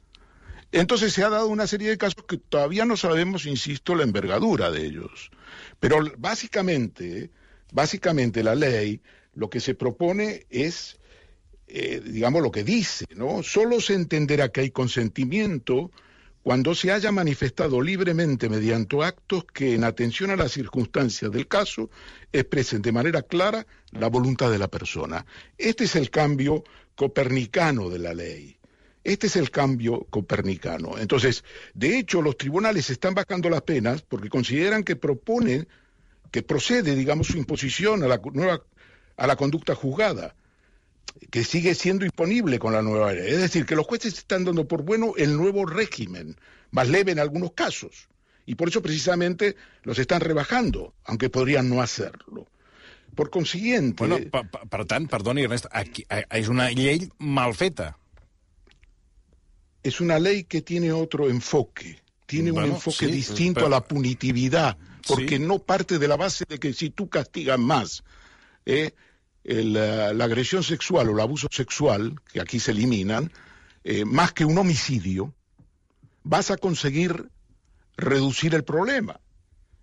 Entonces 0.73 1.13
se 1.13 1.25
ha 1.25 1.31
dado 1.31 1.47
una 1.47 1.67
serie 1.67 1.89
de 1.89 1.97
casos 1.97 2.25
que 2.29 2.37
todavía 2.37 2.85
no 2.85 2.97
sabemos, 2.97 3.47
insisto, 3.47 3.95
la 3.95 4.03
envergadura 4.03 4.71
de 4.71 4.85
ellos. 4.85 5.31
Pero 5.79 6.01
básicamente, 6.19 7.31
básicamente 7.73 8.43
la 8.43 8.55
ley 8.55 9.01
lo 9.35 9.49
que 9.49 9.61
se 9.61 9.75
propone 9.75 10.47
es, 10.51 10.99
eh, 11.69 12.03
digamos, 12.05 12.43
lo 12.43 12.51
que 12.51 12.65
dice, 12.65 13.07
¿no? 13.15 13.43
Solo 13.43 13.81
se 13.81 13.95
entenderá 13.95 14.51
que 14.51 14.63
hay 14.63 14.71
consentimiento 14.71 15.91
cuando 16.43 16.75
se 16.75 16.91
haya 16.91 17.13
manifestado 17.13 17.83
libremente 17.83 18.49
mediante 18.49 19.03
actos 19.05 19.45
que, 19.53 19.75
en 19.75 19.85
atención 19.85 20.31
a 20.31 20.37
las 20.37 20.53
circunstancias 20.53 21.31
del 21.31 21.47
caso, 21.47 21.91
expresen 22.33 22.83
de 22.83 22.93
manera 22.93 23.23
clara 23.23 23.67
la 23.93 24.09
voluntad 24.09 24.51
de 24.51 24.59
la 24.59 24.69
persona. 24.69 25.27
Este 25.59 25.85
es 25.85 25.97
el 25.97 26.11
cambio 26.11 26.65
copernicano 27.01 27.89
de 27.89 27.99
la 27.99 28.13
ley. 28.13 28.59
Este 29.03 29.29
es 29.29 29.37
el 29.37 29.51
cambio 29.51 30.07
copernicano. 30.11 30.99
Entonces, 30.99 31.45
de 31.73 31.97
hecho, 31.97 32.21
los 32.21 32.37
tribunales 32.37 32.91
están 32.91 33.15
bajando 33.15 33.49
las 33.49 33.63
penas 33.63 34.03
porque 34.03 34.29
consideran 34.29 34.85
que 34.85 34.97
proponen, 34.97 35.67
que 36.31 36.43
procede, 36.43 36.95
digamos, 36.95 37.29
su 37.29 37.39
imposición 37.39 38.03
a 38.03 38.07
la 38.07 38.21
nueva, 38.35 38.63
a 39.17 39.27
la 39.27 39.37
conducta 39.37 39.75
juzgada, 39.75 40.35
que 41.31 41.43
sigue 41.43 41.75
siendo 41.75 42.05
imponible 42.05 42.59
con 42.59 42.75
la 42.75 42.83
nueva 42.83 43.15
ley. 43.15 43.33
Es 43.33 43.41
decir, 43.41 43.65
que 43.65 43.77
los 43.77 43.87
jueces 43.87 44.19
están 44.19 44.45
dando 44.45 44.69
por 44.69 44.83
bueno 44.83 45.15
el 45.17 45.35
nuevo 45.39 45.65
régimen, 45.65 46.37
más 46.71 46.91
leve 46.91 47.13
en 47.13 47.19
algunos 47.19 47.53
casos. 47.53 48.11
Y 48.45 48.57
por 48.57 48.69
eso 48.69 48.83
precisamente 48.83 49.57
los 49.85 49.99
están 49.99 50.21
rebajando, 50.21 50.93
aunque 51.05 51.31
podrían 51.31 51.71
no 51.71 51.81
hacerlo. 51.81 52.47
Por 53.21 53.29
consiguiente... 53.29 54.07
Bueno, 54.07 54.17
per, 54.33 54.47
per 54.49 54.87
tant, 54.89 55.05
perdoni, 55.13 55.43
Ernest, 55.45 55.67
aquí, 55.77 56.07
és 56.09 56.47
una 56.49 56.71
llei 56.73 57.03
mal 57.21 57.53
feta. 57.53 57.91
Es 59.85 60.01
una 60.01 60.17
ley 60.19 60.45
que 60.45 60.63
tiene 60.63 60.89
otro 60.93 61.29
enfoque, 61.29 61.99
tiene 62.25 62.51
bueno, 62.51 62.69
un 62.69 62.75
enfoque 62.77 63.11
sí, 63.11 63.13
distinto 63.13 63.61
pero... 63.61 63.67
a 63.67 63.71
la 63.77 63.83
punitividad, 63.85 64.79
porque 65.07 65.37
sí. 65.37 65.43
no 65.43 65.59
parte 65.59 65.99
de 65.99 66.09
la 66.09 66.17
base 66.17 66.47
de 66.49 66.59
que 66.59 66.73
si 66.73 66.89
tú 66.89 67.11
castigas 67.11 67.59
más 67.59 68.05
eh, 68.65 68.95
el, 69.45 69.75
la 69.75 70.25
agresión 70.25 70.63
sexual 70.63 71.11
o 71.11 71.13
el 71.13 71.21
abuso 71.21 71.49
sexual, 71.51 72.15
que 72.33 72.41
aquí 72.41 72.59
se 72.59 72.71
eliminan, 72.71 73.31
eh, 73.85 74.07
más 74.07 74.33
que 74.33 74.47
un 74.47 74.57
homicidio, 74.57 75.35
vas 76.23 76.51
a 76.51 76.57
conseguir 76.57 77.29
reducir 77.99 78.55
el 78.55 78.65
problema 78.65 79.21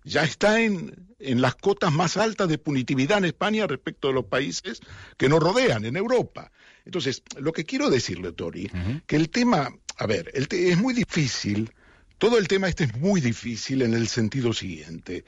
ya 0.08 0.24
está 0.24 0.60
en, 0.60 1.07
en 1.18 1.40
las 1.40 1.56
cotas 1.56 1.92
más 1.92 2.16
altas 2.16 2.48
de 2.48 2.58
punitividad 2.58 3.18
en 3.18 3.26
España 3.26 3.66
respecto 3.66 4.08
de 4.08 4.14
los 4.14 4.26
países 4.26 4.80
que 5.16 5.28
nos 5.28 5.40
rodean, 5.40 5.84
en 5.84 5.96
Europa. 5.96 6.52
Entonces, 6.84 7.22
lo 7.38 7.52
que 7.52 7.64
quiero 7.64 7.90
decirle, 7.90 8.32
Tori, 8.32 8.70
que 9.06 9.16
el 9.16 9.28
tema, 9.30 9.68
a 9.96 10.06
ver, 10.06 10.30
el 10.34 10.46
es 10.50 10.78
muy 10.78 10.94
difícil, 10.94 11.72
todo 12.18 12.38
el 12.38 12.48
tema 12.48 12.68
este 12.68 12.84
es 12.84 12.96
muy 12.96 13.20
difícil 13.20 13.82
en 13.82 13.94
el 13.94 14.08
sentido 14.08 14.52
siguiente. 14.52 15.24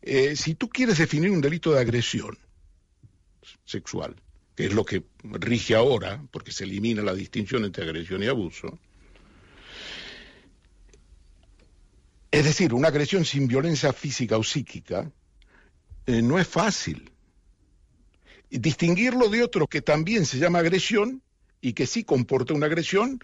Eh, 0.00 0.36
si 0.36 0.54
tú 0.54 0.68
quieres 0.68 0.98
definir 0.98 1.30
un 1.30 1.40
delito 1.40 1.72
de 1.72 1.80
agresión 1.80 2.38
sexual, 3.64 4.16
que 4.54 4.66
es 4.66 4.74
lo 4.74 4.84
que 4.84 5.02
rige 5.24 5.74
ahora, 5.74 6.22
porque 6.30 6.52
se 6.52 6.64
elimina 6.64 7.02
la 7.02 7.14
distinción 7.14 7.64
entre 7.64 7.84
agresión 7.84 8.22
y 8.22 8.26
abuso, 8.26 8.78
es 12.30 12.44
decir, 12.44 12.72
una 12.72 12.88
agresión 12.88 13.24
sin 13.24 13.46
violencia 13.46 13.92
física 13.92 14.38
o 14.38 14.42
psíquica, 14.42 15.10
eh, 16.06 16.22
no 16.22 16.38
es 16.38 16.48
fácil. 16.48 17.12
Distinguirlo 18.50 19.28
de 19.28 19.42
otro 19.42 19.66
que 19.66 19.80
también 19.80 20.26
se 20.26 20.38
llama 20.38 20.58
agresión 20.58 21.22
y 21.60 21.72
que 21.72 21.86
sí 21.86 22.04
comporta 22.04 22.54
una 22.54 22.66
agresión 22.66 23.22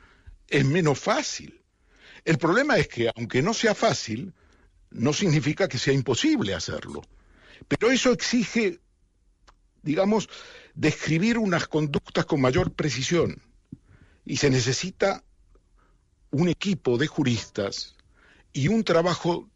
es 0.49 0.64
menos 0.64 0.99
fácil. 0.99 1.61
El 2.25 2.38
problema 2.38 2.76
es 2.78 2.88
que, 2.88 3.11
aunque 3.14 3.42
no 3.42 3.52
sea 3.52 3.75
fácil, 3.75 4.32
no 4.90 5.12
significa 5.12 5.68
que 5.68 5.78
sea 5.78 5.92
imposible 5.92 6.54
hacerlo. 6.54 7.02
Pero 7.66 7.90
eso 7.90 8.12
exige, 8.12 8.80
digamos, 9.82 10.28
describir 10.75 11.38
unas 11.38 11.68
conductas 11.68 12.25
con 12.25 12.40
mayor 12.40 12.73
precisión. 12.73 13.42
Y 14.25 14.37
se 14.37 14.50
necesita 14.50 15.25
un 16.30 16.49
equipo 16.49 16.99
de 16.99 17.06
juristas 17.06 17.97
y 18.52 18.68
un 18.68 18.85
trabajo 18.85 19.49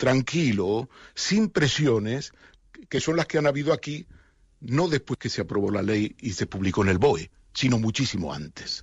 tranquilo, 0.00 0.88
sin 1.14 1.50
presiones, 1.50 2.32
que 2.88 3.00
son 3.00 3.16
las 3.16 3.26
que 3.26 3.36
han 3.36 3.46
habido 3.46 3.74
aquí, 3.74 4.06
no 4.60 4.88
después 4.88 5.18
que 5.18 5.28
se 5.28 5.42
aprobó 5.42 5.70
la 5.70 5.82
ley 5.82 6.16
y 6.20 6.32
se 6.32 6.46
publicó 6.46 6.82
en 6.82 6.88
el 6.88 6.96
BOE, 6.96 7.30
sino 7.52 7.78
muchísimo 7.78 8.32
antes. 8.32 8.82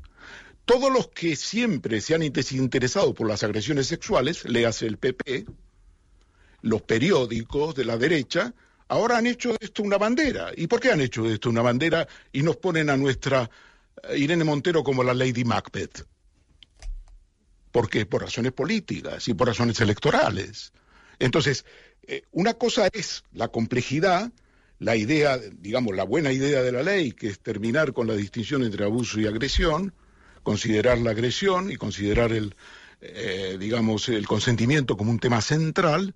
Todos 0.66 0.94
los 0.94 1.08
que 1.08 1.36
siempre 1.36 2.02
se 2.02 2.14
han 2.14 2.22
desinteresado 2.32 3.16
por 3.16 3.28
las 3.28 3.42
agresiones 3.42 3.88
sexuales, 3.88 4.46
le 4.46 4.68
hace 4.68 4.86
el 4.86 4.98
PP, 4.98 5.48
los 6.62 6.84
periódicos 6.84 7.74
de 7.74 7.86
la 7.86 7.98
derecha, 7.98 8.54
ahora 8.88 9.18
han 9.18 9.26
hecho 9.26 9.56
esto 9.60 9.82
una 9.82 9.98
bandera. 9.98 10.52
¿Y 10.56 10.68
por 10.68 10.80
qué 10.80 10.92
han 10.92 11.02
hecho 11.02 11.28
esto 11.28 11.50
una 11.50 11.64
bandera 11.64 12.08
y 12.32 12.44
nos 12.44 12.58
ponen 12.58 12.92
a 12.92 12.98
nuestra 12.98 13.50
eh, 14.04 14.20
Irene 14.20 14.44
Montero 14.44 14.84
como 14.84 15.04
la 15.04 15.16
Lady 15.16 15.46
Macbeth? 15.46 16.06
¿Por 17.72 17.90
qué? 17.90 18.06
Por 18.06 18.22
razones 18.22 18.52
políticas 18.52 19.28
y 19.28 19.34
por 19.34 19.48
razones 19.48 19.82
electorales. 19.82 20.74
Entonces, 21.20 21.66
eh, 22.08 22.24
una 22.32 22.54
cosa 22.54 22.88
es 22.94 23.24
la 23.34 23.50
complejidad, 23.50 24.32
la 24.80 24.96
idea, 24.96 25.38
digamos, 25.38 25.96
la 25.96 26.04
buena 26.04 26.32
idea 26.32 26.62
de 26.62 26.72
la 26.72 26.84
ley, 26.84 27.12
que 27.12 27.28
es 27.28 27.40
terminar 27.40 27.94
con 27.94 28.08
la 28.08 28.16
distinción 28.16 28.64
entre 28.64 28.86
abuso 28.86 29.20
y 29.20 29.28
agresión, 29.28 29.94
considerar 30.44 31.00
la 31.00 31.12
agresión 31.12 31.72
y 31.72 31.76
considerar 31.76 32.32
el, 32.32 32.56
eh, 33.02 33.58
digamos, 33.60 34.08
el 34.10 34.28
consentimiento 34.28 34.96
como 34.96 35.12
un 35.12 35.20
tema 35.20 35.42
central, 35.42 36.14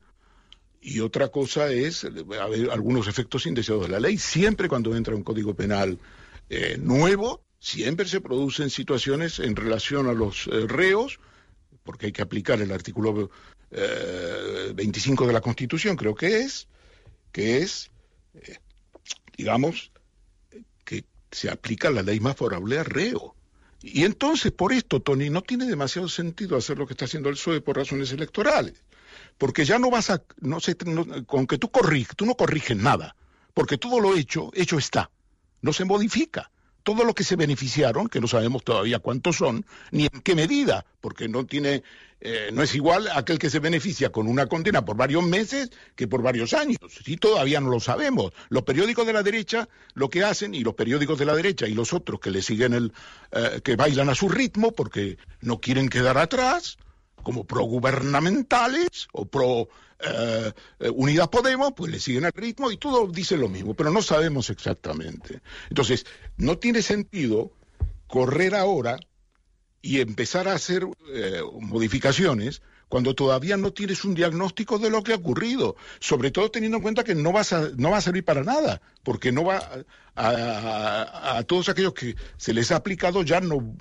y 0.79 0.99
otra 0.99 1.27
cosa 1.27 1.71
es 1.71 2.05
haber 2.05 2.71
algunos 2.71 3.07
efectos 3.07 3.45
indeseados 3.45 3.83
de 3.83 3.91
la 3.91 3.99
ley. 3.99 4.17
Siempre 4.17 4.67
cuando 4.67 4.95
entra 4.95 5.15
un 5.15 5.23
código 5.23 5.53
penal 5.53 5.99
eh, 6.49 6.77
nuevo, 6.79 7.43
siempre 7.59 8.07
se 8.07 8.21
producen 8.21 8.71
situaciones 8.71 9.39
en 9.39 9.55
relación 9.55 10.07
a 10.07 10.13
los 10.13 10.45
reos, 10.45 11.19
porque 11.83 12.07
hay 12.07 12.11
que 12.11 12.23
aplicar 12.23 12.61
el 12.61 12.71
artículo 12.71 13.29
25 14.73 15.23
eh, 15.23 15.27
de 15.27 15.33
la 15.33 15.41
Constitución, 15.41 15.95
creo 15.95 16.15
que 16.15 16.41
es, 16.41 16.67
que 17.31 17.59
es, 17.59 17.91
eh, 18.35 18.57
digamos, 19.37 19.91
que 20.85 21.05
se 21.31 21.49
aplica 21.49 21.89
la 21.89 22.01
ley 22.01 22.19
más 22.19 22.35
favorable 22.35 22.79
al 22.79 22.85
reo. 22.85 23.35
Y 23.81 24.03
entonces, 24.03 24.51
por 24.51 24.73
esto, 24.73 25.01
Tony, 25.01 25.29
no 25.29 25.41
tiene 25.41 25.65
demasiado 25.65 26.07
sentido 26.07 26.55
hacer 26.55 26.77
lo 26.77 26.85
que 26.85 26.93
está 26.93 27.05
haciendo 27.05 27.29
el 27.29 27.35
PSOE 27.35 27.61
por 27.61 27.77
razones 27.77 28.11
electorales. 28.11 28.83
Porque 29.37 29.65
ya 29.65 29.79
no 29.79 29.89
vas 29.89 30.11
a, 30.11 30.23
no 30.39 30.59
sé, 30.59 30.77
con 31.25 31.47
que 31.47 31.57
tú 31.57 31.71
corriges, 31.71 32.15
tú 32.15 32.25
no 32.25 32.35
corriges 32.35 32.77
nada. 32.77 33.15
Porque 33.53 33.77
todo 33.77 33.99
lo 33.99 34.15
hecho, 34.15 34.51
hecho 34.53 34.77
está. 34.77 35.09
No 35.61 35.73
se 35.73 35.85
modifica 35.85 36.51
todo 36.83 37.03
lo 37.03 37.13
que 37.13 37.23
se 37.23 37.35
beneficiaron, 37.35 38.07
que 38.07 38.21
no 38.21 38.27
sabemos 38.27 38.63
todavía 38.63 38.99
cuántos 38.99 39.37
son, 39.37 39.65
ni 39.91 40.03
en 40.03 40.21
qué 40.21 40.35
medida, 40.35 40.85
porque 40.99 41.27
no 41.27 41.45
tiene, 41.45 41.83
eh, 42.19 42.49
no 42.53 42.63
es 42.63 42.75
igual 42.75 43.07
aquel 43.13 43.39
que 43.39 43.49
se 43.49 43.59
beneficia 43.59 44.11
con 44.11 44.27
una 44.27 44.47
condena 44.47 44.83
por 44.85 44.97
varios 44.97 45.23
meses 45.23 45.71
que 45.95 46.07
por 46.07 46.21
varios 46.21 46.53
años. 46.53 46.77
Sí, 47.03 47.17
todavía 47.17 47.59
no 47.59 47.69
lo 47.69 47.79
sabemos. 47.79 48.33
Los 48.49 48.63
periódicos 48.63 49.05
de 49.05 49.13
la 49.13 49.23
derecha 49.23 49.69
lo 49.93 50.09
que 50.09 50.23
hacen, 50.23 50.53
y 50.53 50.61
los 50.61 50.75
periódicos 50.75 51.19
de 51.19 51.25
la 51.25 51.35
derecha 51.35 51.67
y 51.67 51.73
los 51.73 51.93
otros 51.93 52.19
que 52.19 52.31
le 52.31 52.41
siguen 52.41 52.73
el, 52.73 52.93
eh, 53.31 53.61
que 53.63 53.75
bailan 53.75 54.09
a 54.09 54.15
su 54.15 54.29
ritmo 54.29 54.71
porque 54.71 55.17
no 55.41 55.59
quieren 55.59 55.89
quedar 55.89 56.17
atrás, 56.17 56.77
como 57.23 57.45
pro-gubernamentales 57.45 59.07
o 59.13 59.25
pro 59.25 59.69
eh, 59.99 60.51
eh, 60.79 60.89
Unidas 60.89 61.27
Podemos, 61.27 61.73
pues 61.75 61.91
le 61.91 61.99
siguen 61.99 62.25
el 62.25 62.31
ritmo 62.33 62.71
y 62.71 62.77
todo 62.77 63.07
dice 63.07 63.37
lo 63.37 63.49
mismo, 63.49 63.73
pero 63.73 63.91
no 63.91 64.01
sabemos 64.01 64.49
exactamente. 64.49 65.41
Entonces, 65.69 66.05
no 66.37 66.57
tiene 66.57 66.81
sentido 66.81 67.51
correr 68.07 68.55
ahora 68.55 68.99
y 69.81 69.99
empezar 69.99 70.47
a 70.47 70.53
hacer 70.53 70.87
eh, 71.13 71.41
modificaciones 71.59 72.61
cuando 72.87 73.15
todavía 73.15 73.55
no 73.55 73.71
tienes 73.71 74.03
un 74.03 74.15
diagnóstico 74.15 74.77
de 74.77 74.89
lo 74.89 75.01
que 75.01 75.13
ha 75.13 75.15
ocurrido, 75.15 75.77
sobre 75.99 76.29
todo 76.29 76.51
teniendo 76.51 76.77
en 76.77 76.83
cuenta 76.83 77.03
que 77.05 77.15
no, 77.15 77.31
vas 77.31 77.53
a, 77.53 77.69
no 77.77 77.91
va 77.91 77.97
a 77.97 78.01
servir 78.01 78.25
para 78.25 78.43
nada, 78.43 78.81
porque 79.03 79.31
no 79.31 79.45
va 79.45 79.85
a, 80.15 81.37
a 81.37 81.43
todos 81.43 81.69
aquellos 81.69 81.93
que 81.93 82.15
se 82.35 82.53
les 82.53 82.71
ha 82.71 82.75
aplicado 82.75 83.23
ya 83.23 83.39
no 83.39 83.75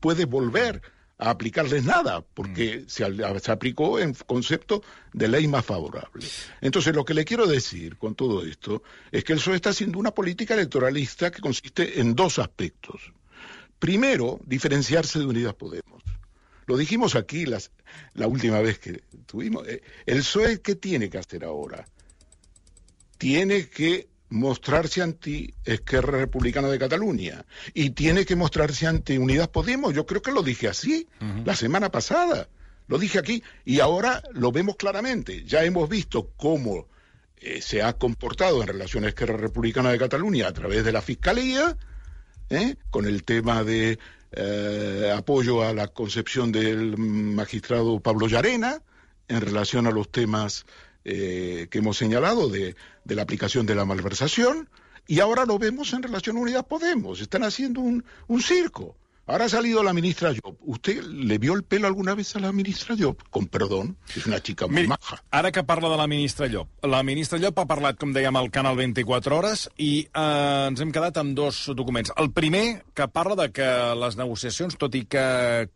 puede 0.00 0.24
volver 0.24 0.80
a 1.18 1.30
aplicarles 1.30 1.84
nada, 1.84 2.22
porque 2.22 2.78
mm. 2.78 2.88
se, 2.88 3.40
se, 3.40 3.52
aplicó 3.52 3.98
en 3.98 4.14
concepto 4.14 4.82
de 5.12 5.28
ley 5.28 5.46
más 5.46 5.64
favorable. 5.64 6.26
Entonces, 6.60 6.94
lo 6.94 7.04
que 7.04 7.14
le 7.14 7.24
quiero 7.24 7.46
decir 7.46 7.96
con 7.96 8.14
todo 8.14 8.44
esto 8.44 8.82
es 9.12 9.24
que 9.24 9.32
el 9.32 9.38
PSOE 9.38 9.56
está 9.56 9.70
haciendo 9.70 9.98
una 9.98 10.12
política 10.12 10.54
electoralista 10.54 11.30
que 11.30 11.40
consiste 11.40 12.00
en 12.00 12.14
dos 12.14 12.38
aspectos. 12.38 13.12
Primero, 13.78 14.40
diferenciarse 14.44 15.18
de 15.18 15.26
Unidas 15.26 15.54
Podemos. 15.54 16.02
Lo 16.66 16.76
dijimos 16.76 17.14
aquí 17.14 17.44
las, 17.44 17.70
la 18.14 18.26
última 18.26 18.60
vez 18.60 18.78
que 18.78 19.02
tuvimos. 19.26 19.68
Eh, 19.68 19.82
el 20.06 20.18
PSOE, 20.18 20.60
¿qué 20.60 20.74
tiene 20.74 21.10
que 21.10 21.18
hacer 21.18 21.44
ahora? 21.44 21.86
Tiene 23.18 23.68
que 23.68 24.08
mostrarse 24.28 25.02
anti 25.02 25.54
Esquerra 25.64 26.18
Republicana 26.18 26.68
de 26.68 26.78
Cataluña 26.78 27.44
y 27.72 27.90
tiene 27.90 28.24
que 28.24 28.36
mostrarse 28.36 28.86
ante 28.86 29.18
Unidas 29.18 29.48
Podemos. 29.48 29.94
Yo 29.94 30.06
creo 30.06 30.22
que 30.22 30.32
lo 30.32 30.42
dije 30.42 30.68
así 30.68 31.08
la 31.44 31.54
semana 31.54 31.90
pasada. 31.90 32.48
Lo 32.86 32.98
dije 32.98 33.18
aquí 33.18 33.42
y 33.64 33.80
ahora 33.80 34.22
lo 34.32 34.52
vemos 34.52 34.76
claramente. 34.76 35.44
Ya 35.44 35.64
hemos 35.64 35.88
visto 35.88 36.30
cómo 36.36 36.88
eh, 37.36 37.60
se 37.62 37.82
ha 37.82 37.94
comportado 37.94 38.60
en 38.62 38.68
relación 38.68 39.04
a 39.04 39.08
Esquerra 39.08 39.36
Republicana 39.36 39.90
de 39.90 39.98
Cataluña 39.98 40.48
a 40.48 40.52
través 40.52 40.84
de 40.84 40.92
la 40.92 41.02
Fiscalía, 41.02 41.76
¿eh? 42.50 42.76
con 42.90 43.06
el 43.06 43.24
tema 43.24 43.64
de 43.64 43.98
eh, 44.32 45.12
apoyo 45.16 45.62
a 45.62 45.72
la 45.72 45.88
concepción 45.88 46.52
del 46.52 46.96
magistrado 46.98 48.00
Pablo 48.00 48.28
Llarena 48.28 48.82
en 49.28 49.40
relación 49.40 49.86
a 49.86 49.90
los 49.90 50.10
temas 50.10 50.66
eh, 51.04 51.68
que 51.70 51.78
hemos 51.78 51.96
señalado 51.96 52.48
de, 52.48 52.76
la 53.04 53.22
aplicación 53.22 53.66
de 53.66 53.74
la 53.74 53.84
malversación, 53.84 54.68
y 55.06 55.20
ahora 55.20 55.44
lo 55.44 55.58
vemos 55.58 55.92
en 55.92 56.02
relación 56.02 56.36
a 56.36 56.40
Unidad 56.40 56.66
Podemos. 56.66 57.20
Están 57.20 57.44
haciendo 57.44 57.80
un, 57.80 58.04
un 58.26 58.40
circo. 58.40 58.96
Ahora 59.26 59.46
ha 59.46 59.48
salido 59.48 59.82
la 59.82 59.94
ministra 59.94 60.32
Job. 60.34 60.54
¿Usted 60.60 61.02
le 61.02 61.38
vio 61.38 61.54
el 61.54 61.62
pelo 61.64 61.86
alguna 61.86 62.14
vez 62.14 62.36
a 62.36 62.40
la 62.40 62.52
ministra 62.52 62.94
Job? 62.98 63.16
Con 63.30 63.46
perdón, 63.48 63.94
és 64.12 64.26
una 64.28 64.36
xica 64.44 64.66
molt 64.68 64.90
maja. 64.90 65.16
Ara 65.32 65.48
que 65.52 65.62
parla 65.64 65.88
de 65.88 65.96
la 65.96 66.06
ministra 66.06 66.44
Llop. 66.46 66.68
La 66.84 67.00
ministra 67.02 67.38
Llop 67.40 67.56
ha 67.62 67.64
parlat, 67.64 67.96
com 67.96 68.12
dèiem, 68.12 68.36
al 68.36 68.50
canal 68.52 68.76
24 68.76 69.38
Hores 69.38 69.62
i 69.80 70.04
eh, 70.04 70.68
ens 70.68 70.82
hem 70.84 70.92
quedat 70.92 71.16
amb 71.22 71.32
dos 71.38 71.62
documents. 71.72 72.12
El 72.20 72.32
primer, 72.36 72.82
que 72.92 73.06
parla 73.08 73.38
de 73.40 73.48
que 73.56 73.68
les 73.96 74.18
negociacions, 74.20 74.76
tot 74.76 74.92
i 74.98 75.06
que, 75.08 75.24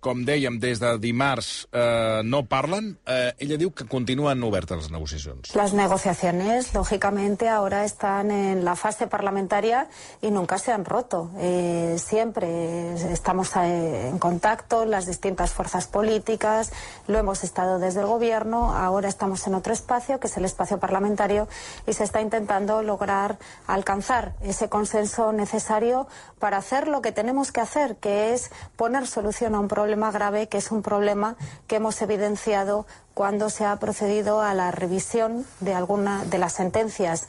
com 0.04 0.26
dèiem, 0.28 0.60
des 0.60 0.82
de 0.82 0.92
dimarts 1.00 1.68
eh, 1.72 2.20
no 2.28 2.42
parlen, 2.50 2.98
eh, 3.08 3.32
ella 3.38 3.56
diu 3.56 3.72
que 3.72 3.88
continuen 3.88 4.44
obertes 4.44 4.84
les 4.84 4.92
negociacions. 4.92 5.54
Las 5.56 5.72
negociaciones, 5.72 6.74
lógicamente, 6.74 7.48
ahora 7.48 7.86
están 7.86 8.30
en 8.30 8.64
la 8.64 8.76
fase 8.76 9.06
parlamentaria 9.06 9.88
y 10.20 10.30
nunca 10.30 10.58
se 10.58 10.72
han 10.72 10.84
roto. 10.84 11.30
Eh, 11.38 11.96
siempre 11.98 12.92
estamos 13.12 13.37
estamos 13.42 13.68
eh, 13.68 14.08
en 14.08 14.18
contacto, 14.18 14.84
las 14.84 15.06
distintas 15.06 15.52
fuerzas 15.52 15.86
políticas, 15.86 16.72
lo 17.06 17.18
hemos 17.18 17.44
estado 17.44 17.78
desde 17.78 18.00
el 18.00 18.06
Gobierno, 18.06 18.74
ahora 18.76 19.08
estamos 19.08 19.46
en 19.46 19.54
otro 19.54 19.72
espacio, 19.72 20.18
que 20.18 20.26
es 20.26 20.36
el 20.36 20.44
espacio 20.44 20.78
parlamentario, 20.78 21.46
y 21.86 21.92
se 21.92 22.02
está 22.02 22.20
intentando 22.20 22.82
lograr 22.82 23.38
alcanzar 23.66 24.34
ese 24.42 24.68
consenso 24.68 25.32
necesario 25.32 26.08
para 26.40 26.56
hacer 26.56 26.88
lo 26.88 27.00
que 27.00 27.12
tenemos 27.12 27.52
que 27.52 27.60
hacer, 27.60 27.96
que 27.96 28.32
es 28.32 28.50
poner 28.76 29.06
solución 29.06 29.54
a 29.54 29.60
un 29.60 29.68
problema 29.68 30.10
grave, 30.10 30.48
que 30.48 30.58
es 30.58 30.72
un 30.72 30.82
problema 30.82 31.36
que 31.68 31.76
hemos 31.76 32.02
evidenciado 32.02 32.86
cuando 33.14 33.50
se 33.50 33.64
ha 33.64 33.76
procedido 33.76 34.40
a 34.40 34.54
la 34.54 34.70
revisión 34.72 35.44
de 35.60 35.74
alguna 35.74 36.24
de 36.24 36.38
las 36.38 36.54
sentencias 36.54 37.28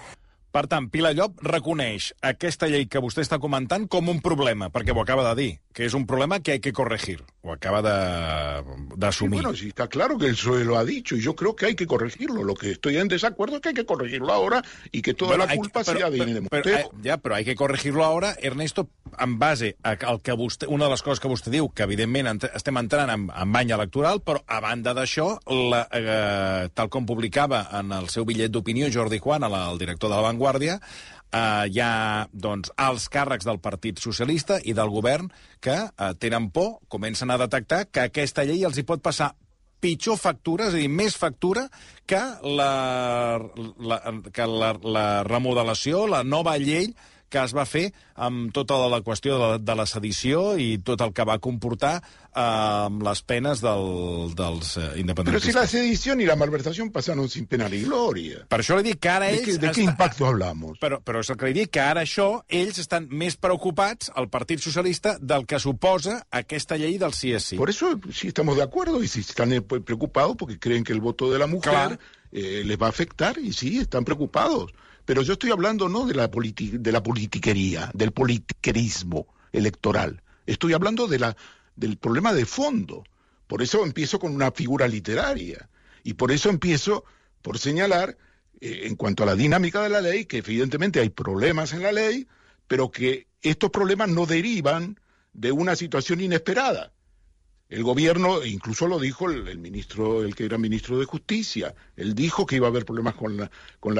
Per 0.59 0.65
tant, 0.67 0.89
Pilar 0.91 1.13
Llop 1.15 1.37
reconeix 1.47 2.09
aquesta 2.27 2.67
llei 2.67 2.83
que 2.91 2.99
vostè 2.99 3.23
està 3.23 3.37
comentant 3.39 3.85
com 3.87 4.11
un 4.11 4.17
problema, 4.19 4.67
perquè 4.67 4.91
ho 4.91 4.99
acaba 4.99 5.23
de 5.29 5.35
dir, 5.37 5.51
que 5.71 5.85
és 5.87 5.93
un 5.95 6.03
problema 6.03 6.41
que 6.43 6.51
hay 6.51 6.59
que 6.59 6.73
corregir. 6.75 7.21
Ho 7.47 7.53
acaba 7.53 7.79
d'assumir. 7.81 9.39
Sí, 9.39 9.41
bueno, 9.41 9.55
sí, 9.55 9.67
está 9.69 9.87
claro 9.87 10.17
que 10.17 10.25
el 10.25 10.35
PSOE 10.35 10.65
lo 10.65 10.77
ha 10.77 10.83
dicho 10.83 11.15
y 11.15 11.21
yo 11.21 11.37
creo 11.37 11.55
que 11.55 11.67
hay 11.67 11.75
que 11.75 11.87
corregirlo. 11.87 12.43
Lo 12.43 12.55
que 12.55 12.71
estoy 12.71 12.97
en 12.97 13.07
desacuerdo 13.07 13.55
es 13.55 13.61
que 13.61 13.69
hay 13.69 13.75
que 13.75 13.85
corregirlo 13.85 14.33
ahora 14.33 14.61
y 14.91 15.01
que 15.01 15.13
toda 15.13 15.37
bueno, 15.37 15.45
la 15.45 15.55
culpa 15.55 15.85
que, 15.85 15.91
sea 15.91 16.09
de 16.09 16.41
Montero. 16.41 16.91
Ja, 17.01 17.15
però 17.15 17.35
hay 17.35 17.45
que 17.45 17.55
corregirlo 17.55 18.03
ahora, 18.03 18.35
Ernesto, 18.41 18.89
en 19.17 19.39
base 19.39 19.77
al 19.83 20.19
que 20.21 20.35
vostè, 20.35 20.67
una 20.67 20.89
de 20.89 20.91
les 20.91 21.01
coses 21.01 21.23
que 21.23 21.31
vostè 21.31 21.53
diu, 21.53 21.71
que 21.71 21.87
evidentment 21.87 22.43
estem 22.51 22.75
entrant 22.83 23.09
en, 23.15 23.29
en 23.31 23.55
bany 23.55 23.71
electoral, 23.71 24.19
però 24.19 24.43
a 24.43 24.59
banda 24.59 24.91
d'això, 24.97 25.29
eh, 25.47 26.67
tal 26.75 26.91
com 26.91 27.07
publicava 27.07 27.69
en 27.79 27.95
el 27.95 28.11
seu 28.11 28.27
bitllet 28.27 28.51
d'opinió 28.51 28.91
Jordi 28.91 29.23
Juan, 29.23 29.47
el, 29.47 29.55
el 29.55 29.79
director 29.79 30.11
de 30.11 30.17
la 30.17 30.27
Vanguardia, 30.27 30.48
eh, 31.31 31.65
hi 31.69 31.81
ha 31.83 32.27
doncs, 32.31 32.71
els 32.77 33.09
càrrecs 33.11 33.45
del 33.45 33.61
Partit 33.61 33.99
Socialista 34.01 34.59
i 34.63 34.73
del 34.73 34.89
govern 34.89 35.29
que 35.61 35.77
eh, 35.77 36.13
tenen 36.19 36.49
por, 36.55 36.79
comencen 36.87 37.31
a 37.31 37.37
detectar 37.41 37.85
que 37.91 38.07
aquesta 38.07 38.45
llei 38.47 38.65
els 38.65 38.79
hi 38.79 38.87
pot 38.87 39.03
passar 39.03 39.33
pitjor 39.79 40.17
factura, 40.19 40.67
és 40.67 40.75
a 40.75 40.81
dir, 40.81 40.89
més 40.91 41.15
factura 41.15 41.67
que 42.09 42.19
la, 42.43 43.39
la, 43.79 43.99
que 44.35 44.47
la, 44.49 44.73
la 44.83 45.05
remodelació, 45.27 46.05
la 46.11 46.23
nova 46.27 46.57
llei 46.59 46.91
que 47.29 47.41
es 47.43 47.53
va 47.55 47.65
fer 47.69 47.89
amb 48.19 48.53
tota 48.55 48.77
la 48.91 49.01
qüestió 49.05 49.37
de 49.37 49.39
la, 49.39 49.57
de 49.61 49.75
la 49.77 49.85
sedició 49.89 50.55
i 50.59 50.79
tot 50.85 51.01
el 51.05 51.13
que 51.15 51.25
va 51.27 51.37
comportar 51.43 51.99
eh, 51.99 52.39
amb 52.39 53.03
les 53.05 53.21
penes 53.23 53.63
del, 53.63 54.33
dels 54.37 54.75
eh, 54.77 54.89
independentistes. 55.01 55.35
Però 55.35 55.43
si 55.45 55.55
la 55.55 55.67
sedició 55.69 56.17
i 56.19 56.27
la 56.29 56.37
malversació 56.39 56.87
passaron 56.93 57.29
sin 57.31 57.47
pena 57.49 57.69
ni 57.71 57.83
gloria. 57.85 58.43
Per 58.49 58.61
això 58.61 58.79
li 58.79 58.87
dic 58.89 59.01
que 59.03 59.13
ara 59.13 59.29
ells... 59.31 59.55
¿De, 59.57 59.67
de 59.67 59.73
qué 59.75 59.85
impacto 59.85 60.27
hablamos? 60.27 60.79
Però, 60.81 61.01
però 61.05 61.23
és 61.23 61.31
el 61.31 61.39
que 61.39 61.49
li 61.49 61.57
dic, 61.61 61.73
que 61.77 61.83
ara 61.83 62.03
això, 62.07 62.29
ells 62.47 62.81
estan 62.81 63.07
més 63.11 63.37
preocupats, 63.39 64.11
el 64.19 64.29
Partit 64.33 64.63
Socialista, 64.63 65.17
del 65.19 65.45
que 65.49 65.61
suposa 65.61 66.19
aquesta 66.31 66.77
llei 66.79 66.97
del 67.01 67.15
sí 67.17 67.33
és 67.35 67.49
sí. 67.51 67.57
Por 67.57 67.69
eso 67.69 67.99
sí 68.11 68.27
estamos 68.27 68.57
de 68.57 68.63
acuerdo 68.63 69.03
y 69.03 69.07
si 69.07 69.21
están 69.21 69.51
eh, 69.53 69.61
preocupados 69.61 70.35
porque 70.37 70.59
creen 70.59 70.83
que 70.83 70.93
el 70.93 71.01
voto 71.01 71.31
de 71.31 71.39
la 71.39 71.47
mujer 71.47 71.99
eh, 72.31 72.63
les 72.65 72.77
va 72.77 72.87
a 72.87 72.89
afectar 72.89 73.37
y 73.37 73.53
sí, 73.53 73.79
están 73.79 74.05
preocupados. 74.05 74.71
Pero 75.09 75.23
yo 75.23 75.33
estoy 75.33 75.49
hablando 75.49 75.89
no 75.89 76.05
de 76.05 76.13
la, 76.13 76.27
de 76.27 76.91
la 76.91 77.01
politiquería, 77.01 77.89
del 77.95 78.11
politiquerismo 78.11 79.25
electoral. 79.51 80.21
Estoy 80.45 80.73
hablando 80.73 81.07
de 81.07 81.17
la, 81.17 81.35
del 81.75 81.97
problema 81.97 82.31
de 82.31 82.45
fondo. 82.45 83.03
Por 83.47 83.63
eso 83.63 83.83
empiezo 83.83 84.19
con 84.19 84.35
una 84.35 84.51
figura 84.51 84.87
literaria. 84.87 85.67
Y 86.03 86.13
por 86.13 86.31
eso 86.31 86.51
empiezo 86.51 87.05
por 87.41 87.57
señalar, 87.57 88.19
eh, 88.61 88.81
en 88.83 88.95
cuanto 88.95 89.23
a 89.23 89.25
la 89.25 89.33
dinámica 89.33 89.81
de 89.81 89.89
la 89.89 89.99
ley, 89.99 90.25
que 90.25 90.37
evidentemente 90.37 90.99
hay 90.99 91.09
problemas 91.09 91.73
en 91.73 91.81
la 91.81 91.91
ley, 91.91 92.27
pero 92.67 92.91
que 92.91 93.25
estos 93.41 93.71
problemas 93.71 94.09
no 94.09 94.27
derivan 94.27 94.99
de 95.33 95.51
una 95.51 95.75
situación 95.75 96.21
inesperada. 96.21 96.93
El 97.69 97.83
gobierno, 97.83 98.43
incluso 98.43 98.87
lo 98.87 98.97
dijo 98.97 99.29
el, 99.29 99.59
ministro, 99.59 100.23
el 100.23 100.33
que 100.33 100.45
era 100.45 100.57
ministro 100.57 100.97
de 100.97 101.05
Justicia, 101.05 101.75
él 101.95 102.15
dijo 102.15 102.47
que 102.47 102.55
iba 102.55 102.65
a 102.65 102.71
haber 102.71 102.83
problemas 102.83 103.13
con, 103.13 103.47
con 103.79 103.95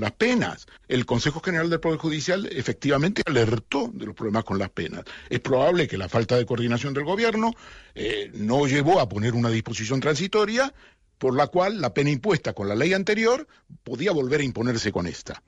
las 0.00 0.12
penas. 0.12 0.66
El 0.88 1.06
Consejo 1.06 1.40
General 1.40 1.70
del 1.70 1.80
Poder 1.80 1.98
Judicial 1.98 2.46
efectivamente 2.52 3.22
alertó 3.24 3.90
de 3.94 4.04
los 4.04 4.14
problemas 4.14 4.44
con 4.44 4.58
las 4.58 4.68
penas. 4.68 5.04
Es 5.30 5.40
probable 5.40 5.88
que 5.88 5.96
la 5.96 6.10
falta 6.10 6.36
de 6.36 6.44
coordinación 6.44 6.92
del 6.92 7.04
gobierno 7.04 7.54
eh, 7.94 8.30
no 8.34 8.66
llevó 8.66 9.00
a 9.00 9.08
poner 9.08 9.32
una 9.32 9.48
disposición 9.48 10.00
transitoria 10.00 10.74
por 11.16 11.34
la 11.34 11.46
cual 11.46 11.80
la 11.80 11.94
pena 11.94 12.10
impuesta 12.10 12.52
con 12.52 12.68
la 12.68 12.74
ley 12.74 12.92
anterior 12.92 13.48
podía 13.84 14.12
volver 14.12 14.42
a 14.42 14.44
imponerse 14.44 14.92
con 14.92 15.06
esta. 15.06 15.42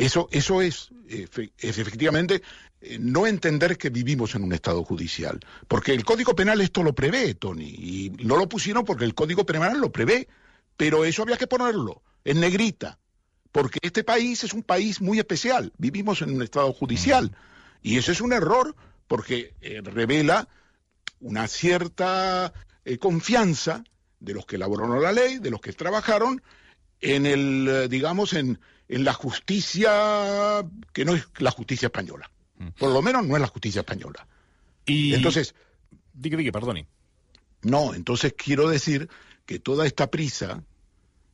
Eso, 0.00 0.28
eso 0.32 0.62
es, 0.62 0.88
es 1.08 1.78
efectivamente 1.78 2.42
eh, 2.80 2.96
no 2.98 3.26
entender 3.26 3.76
que 3.76 3.90
vivimos 3.90 4.34
en 4.34 4.42
un 4.42 4.54
Estado 4.54 4.82
judicial. 4.82 5.38
Porque 5.68 5.92
el 5.92 6.04
Código 6.06 6.34
Penal 6.34 6.62
esto 6.62 6.82
lo 6.82 6.94
prevé, 6.94 7.34
Tony, 7.34 7.68
y 7.68 8.10
no 8.24 8.38
lo 8.38 8.48
pusieron 8.48 8.86
porque 8.86 9.04
el 9.04 9.14
Código 9.14 9.44
Penal 9.44 9.78
lo 9.78 9.92
prevé, 9.92 10.26
pero 10.78 11.04
eso 11.04 11.22
había 11.22 11.36
que 11.36 11.46
ponerlo 11.46 12.02
en 12.24 12.40
negrita, 12.40 12.98
porque 13.52 13.78
este 13.82 14.02
país 14.02 14.42
es 14.42 14.54
un 14.54 14.62
país 14.62 15.02
muy 15.02 15.18
especial, 15.18 15.70
vivimos 15.76 16.22
en 16.22 16.34
un 16.34 16.42
Estado 16.42 16.72
judicial, 16.72 17.36
y 17.82 17.98
eso 17.98 18.10
es 18.10 18.22
un 18.22 18.32
error 18.32 18.74
porque 19.06 19.52
eh, 19.60 19.82
revela 19.84 20.48
una 21.20 21.46
cierta 21.46 22.54
eh, 22.86 22.96
confianza 22.96 23.84
de 24.18 24.32
los 24.32 24.46
que 24.46 24.56
elaboraron 24.56 25.02
la 25.02 25.12
ley, 25.12 25.38
de 25.40 25.50
los 25.50 25.60
que 25.60 25.74
trabajaron, 25.74 26.42
en 27.02 27.26
el, 27.26 27.88
digamos, 27.90 28.32
en, 28.32 28.58
en 28.90 29.04
la 29.04 29.12
justicia 29.12 30.66
que 30.92 31.04
no 31.04 31.14
es 31.14 31.26
la 31.38 31.52
justicia 31.52 31.86
española. 31.86 32.28
Por 32.76 32.92
lo 32.92 33.00
menos 33.00 33.24
no 33.24 33.36
es 33.36 33.40
la 33.40 33.46
justicia 33.46 33.80
española. 33.80 34.26
Y... 34.84 35.14
Entonces... 35.14 35.54
Diga, 36.12 36.36
diga, 36.36 36.52
perdone. 36.52 36.86
No, 37.62 37.94
entonces 37.94 38.34
quiero 38.36 38.68
decir 38.68 39.08
que 39.46 39.60
toda 39.60 39.86
esta 39.86 40.10
prisa, 40.10 40.62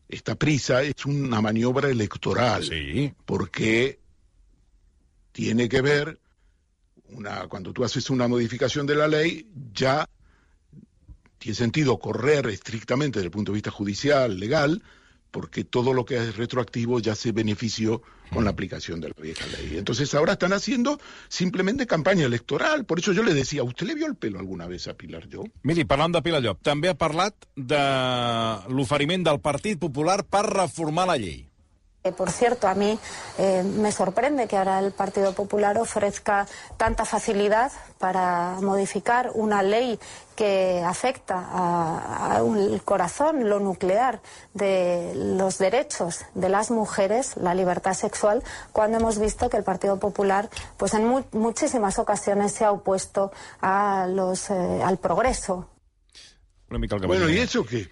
esta 0.09 0.35
prisa 0.35 0.83
es 0.83 1.07
una 1.07 1.41
maniobra 1.41 1.89
electoral. 1.89 2.63
Sí. 2.63 3.15
Porque 3.25 3.99
tiene 5.33 5.69
que 5.69 5.81
ver, 5.81 6.21
una, 7.09 7.49
cuando 7.49 7.73
tú 7.73 7.85
haces 7.85 8.11
una 8.11 8.29
modificación 8.29 8.87
de 8.87 8.97
la 8.97 9.09
ley, 9.09 9.51
ya 9.73 10.09
tiene 11.39 11.57
sentido 11.57 11.99
correr 11.99 12.47
estrictamente 12.49 13.19
desde 13.19 13.27
el 13.27 13.33
punto 13.33 13.53
de 13.53 13.57
vista 13.57 13.71
judicial, 13.71 14.39
legal, 14.39 14.83
porque 15.37 15.65
todo 15.65 15.93
lo 15.93 16.07
que 16.07 16.17
es 16.17 16.35
retroactivo 16.39 16.99
ya 16.99 17.15
se 17.15 17.31
benefició 17.31 18.01
con 18.33 18.45
la 18.45 18.51
aplicación 18.53 19.03
de 19.03 19.09
la 19.09 19.15
vieja 19.21 19.45
ley. 19.49 19.77
Entonces 19.77 20.15
ahora 20.15 20.33
están 20.33 20.55
haciendo 20.55 20.99
simplemente 21.29 21.87
campaña 21.87 22.25
electoral. 22.25 22.87
Por 22.87 23.01
eso 23.01 23.13
yo 23.13 23.23
le 23.23 23.35
decía, 23.35 23.63
¿usted 23.63 23.87
le 23.87 23.95
vio 23.95 24.07
el 24.07 24.15
pelo 24.15 24.39
alguna 24.39 24.67
vez 24.67 24.89
a 24.89 24.95
Pilar 24.95 25.29
Llop? 25.29 25.49
Miri, 25.63 25.85
parlant 25.85 26.15
de 26.17 26.23
Pilar 26.25 26.41
Llop, 26.41 26.63
també 26.65 26.89
ha 26.89 26.97
parlat 26.97 27.37
de 27.55 27.83
l'oferiment 28.73 29.29
del 29.29 29.43
Partit 29.45 29.77
Popular 29.77 30.23
per 30.25 30.47
reformar 30.49 31.05
la 31.13 31.19
llei. 31.21 31.45
Eh, 32.07 32.13
por 32.13 32.31
cierto, 32.31 32.69
a 32.69 32.75
mí 32.75 32.99
eh, 33.39 33.65
me 33.65 33.91
sorprende 33.91 34.47
que 34.47 34.57
ahora 34.57 34.79
el 34.79 34.93
Partido 34.93 35.33
Popular 35.33 35.77
ofrezca 35.79 36.47
tanta 36.77 37.05
facilidad 37.05 37.73
para 37.99 38.59
modificar 38.63 39.31
una 39.35 39.63
ley 39.63 39.99
que 40.37 40.83
afecta 40.87 42.37
al 42.37 42.81
corazón, 42.85 43.49
lo 43.49 43.59
nuclear 43.59 44.21
de 44.55 45.13
los 45.15 45.59
derechos 45.59 46.27
de 46.35 46.49
las 46.49 46.71
mujeres, 46.71 47.37
la 47.39 47.55
libertad 47.55 47.95
sexual, 47.95 48.45
cuando 48.73 48.99
hemos 48.99 49.19
visto 49.19 49.49
que 49.49 49.57
el 49.57 49.65
Partido 49.65 49.99
Popular, 49.99 50.49
pues 50.77 50.95
en 50.95 51.25
muchísimas 51.33 51.99
ocasiones 51.99 52.53
se 52.53 52.65
ha 52.65 52.71
opuesto 52.71 53.33
a 53.61 54.07
los, 54.09 54.51
eh, 54.51 54.83
al 54.85 54.99
progreso. 54.99 55.69
Bueno, 56.69 57.29
¿y 57.29 57.39
eso 57.39 57.65
qué? 57.65 57.91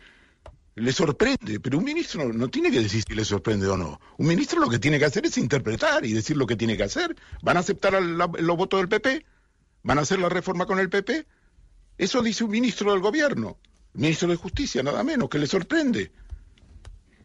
Le 0.77 0.93
sorprende, 0.93 1.61
pero 1.61 1.79
un 1.79 1.85
ministro 1.85 2.33
no 2.33 2.49
tiene 2.49 2.71
que 2.71 2.81
decir 2.81 3.05
si 3.07 3.15
le 3.15 3.25
sorprende 3.25 3.69
o 3.69 3.77
no. 3.77 4.01
Un 4.19 4.27
ministro 4.27 4.61
lo 4.61 4.69
que 4.69 4.79
tiene 4.79 4.99
que 4.99 5.05
hacer 5.05 5.25
es 5.27 5.39
interpretar 5.39 6.05
y 6.05 6.13
decir 6.13 6.37
lo 6.37 6.47
que 6.47 6.57
tiene 6.57 6.77
que 6.77 6.83
hacer. 6.83 7.15
¿Van 7.43 7.57
a 7.57 7.61
aceptar 7.61 8.01
los 8.03 8.57
votos 8.57 8.81
del 8.81 8.89
PP? 8.89 9.25
¿Van 9.85 9.99
a 9.99 10.03
hacer 10.03 10.19
la 10.19 10.29
reforma 10.29 10.67
con 10.67 10.81
el 10.81 10.91
PP? 10.91 11.27
Eso 11.97 12.23
dice 12.23 12.43
un 12.43 12.51
ministro 12.51 12.91
del 12.91 13.01
gobierno, 13.01 13.59
ministro 13.93 14.29
de 14.29 14.37
Justicia, 14.37 14.83
nada 14.83 15.05
menos, 15.05 15.29
que 15.29 15.39
le 15.39 15.47
sorprende. 15.47 16.11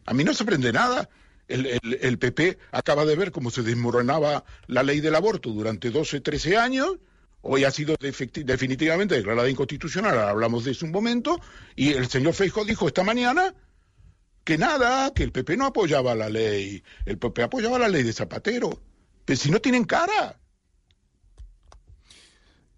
A 0.06 0.14
mí 0.14 0.22
no 0.22 0.32
sorprende 0.32 0.72
nada. 0.72 1.08
El, 1.48 2.18
PP 2.18 2.58
acaba 2.70 3.04
de 3.04 3.16
ver 3.16 3.32
cómo 3.32 3.50
se 3.50 3.62
desmoronaba 3.62 4.44
la 4.68 4.84
ley 4.84 5.00
del 5.00 5.16
aborto 5.16 5.50
durante 5.50 5.90
12, 5.90 6.20
13 6.20 6.56
años 6.56 6.98
hoy 7.42 7.64
ha 7.64 7.70
sido 7.70 7.96
definitivamente 7.98 9.14
declarada 9.14 9.48
inconstitucional, 9.48 10.18
hablamos 10.18 10.64
de 10.64 10.72
eso 10.72 10.86
un 10.86 10.92
momento, 10.92 11.40
y 11.76 11.92
el 11.92 12.08
señor 12.08 12.34
Feijóo 12.34 12.64
dijo 12.64 12.86
esta 12.86 13.04
mañana 13.04 13.54
que 14.44 14.58
nada, 14.58 15.12
que 15.14 15.22
el 15.22 15.32
PP 15.32 15.56
no 15.56 15.66
apoyaba 15.66 16.14
la 16.14 16.28
ley, 16.28 16.82
el 17.04 17.18
PP 17.18 17.42
apoyaba 17.42 17.78
la 17.78 17.88
ley 17.88 18.02
de 18.02 18.12
Zapatero, 18.12 18.82
pero 19.24 19.38
si 19.38 19.50
no 19.50 19.60
tienen 19.60 19.84
cara. 19.84 20.39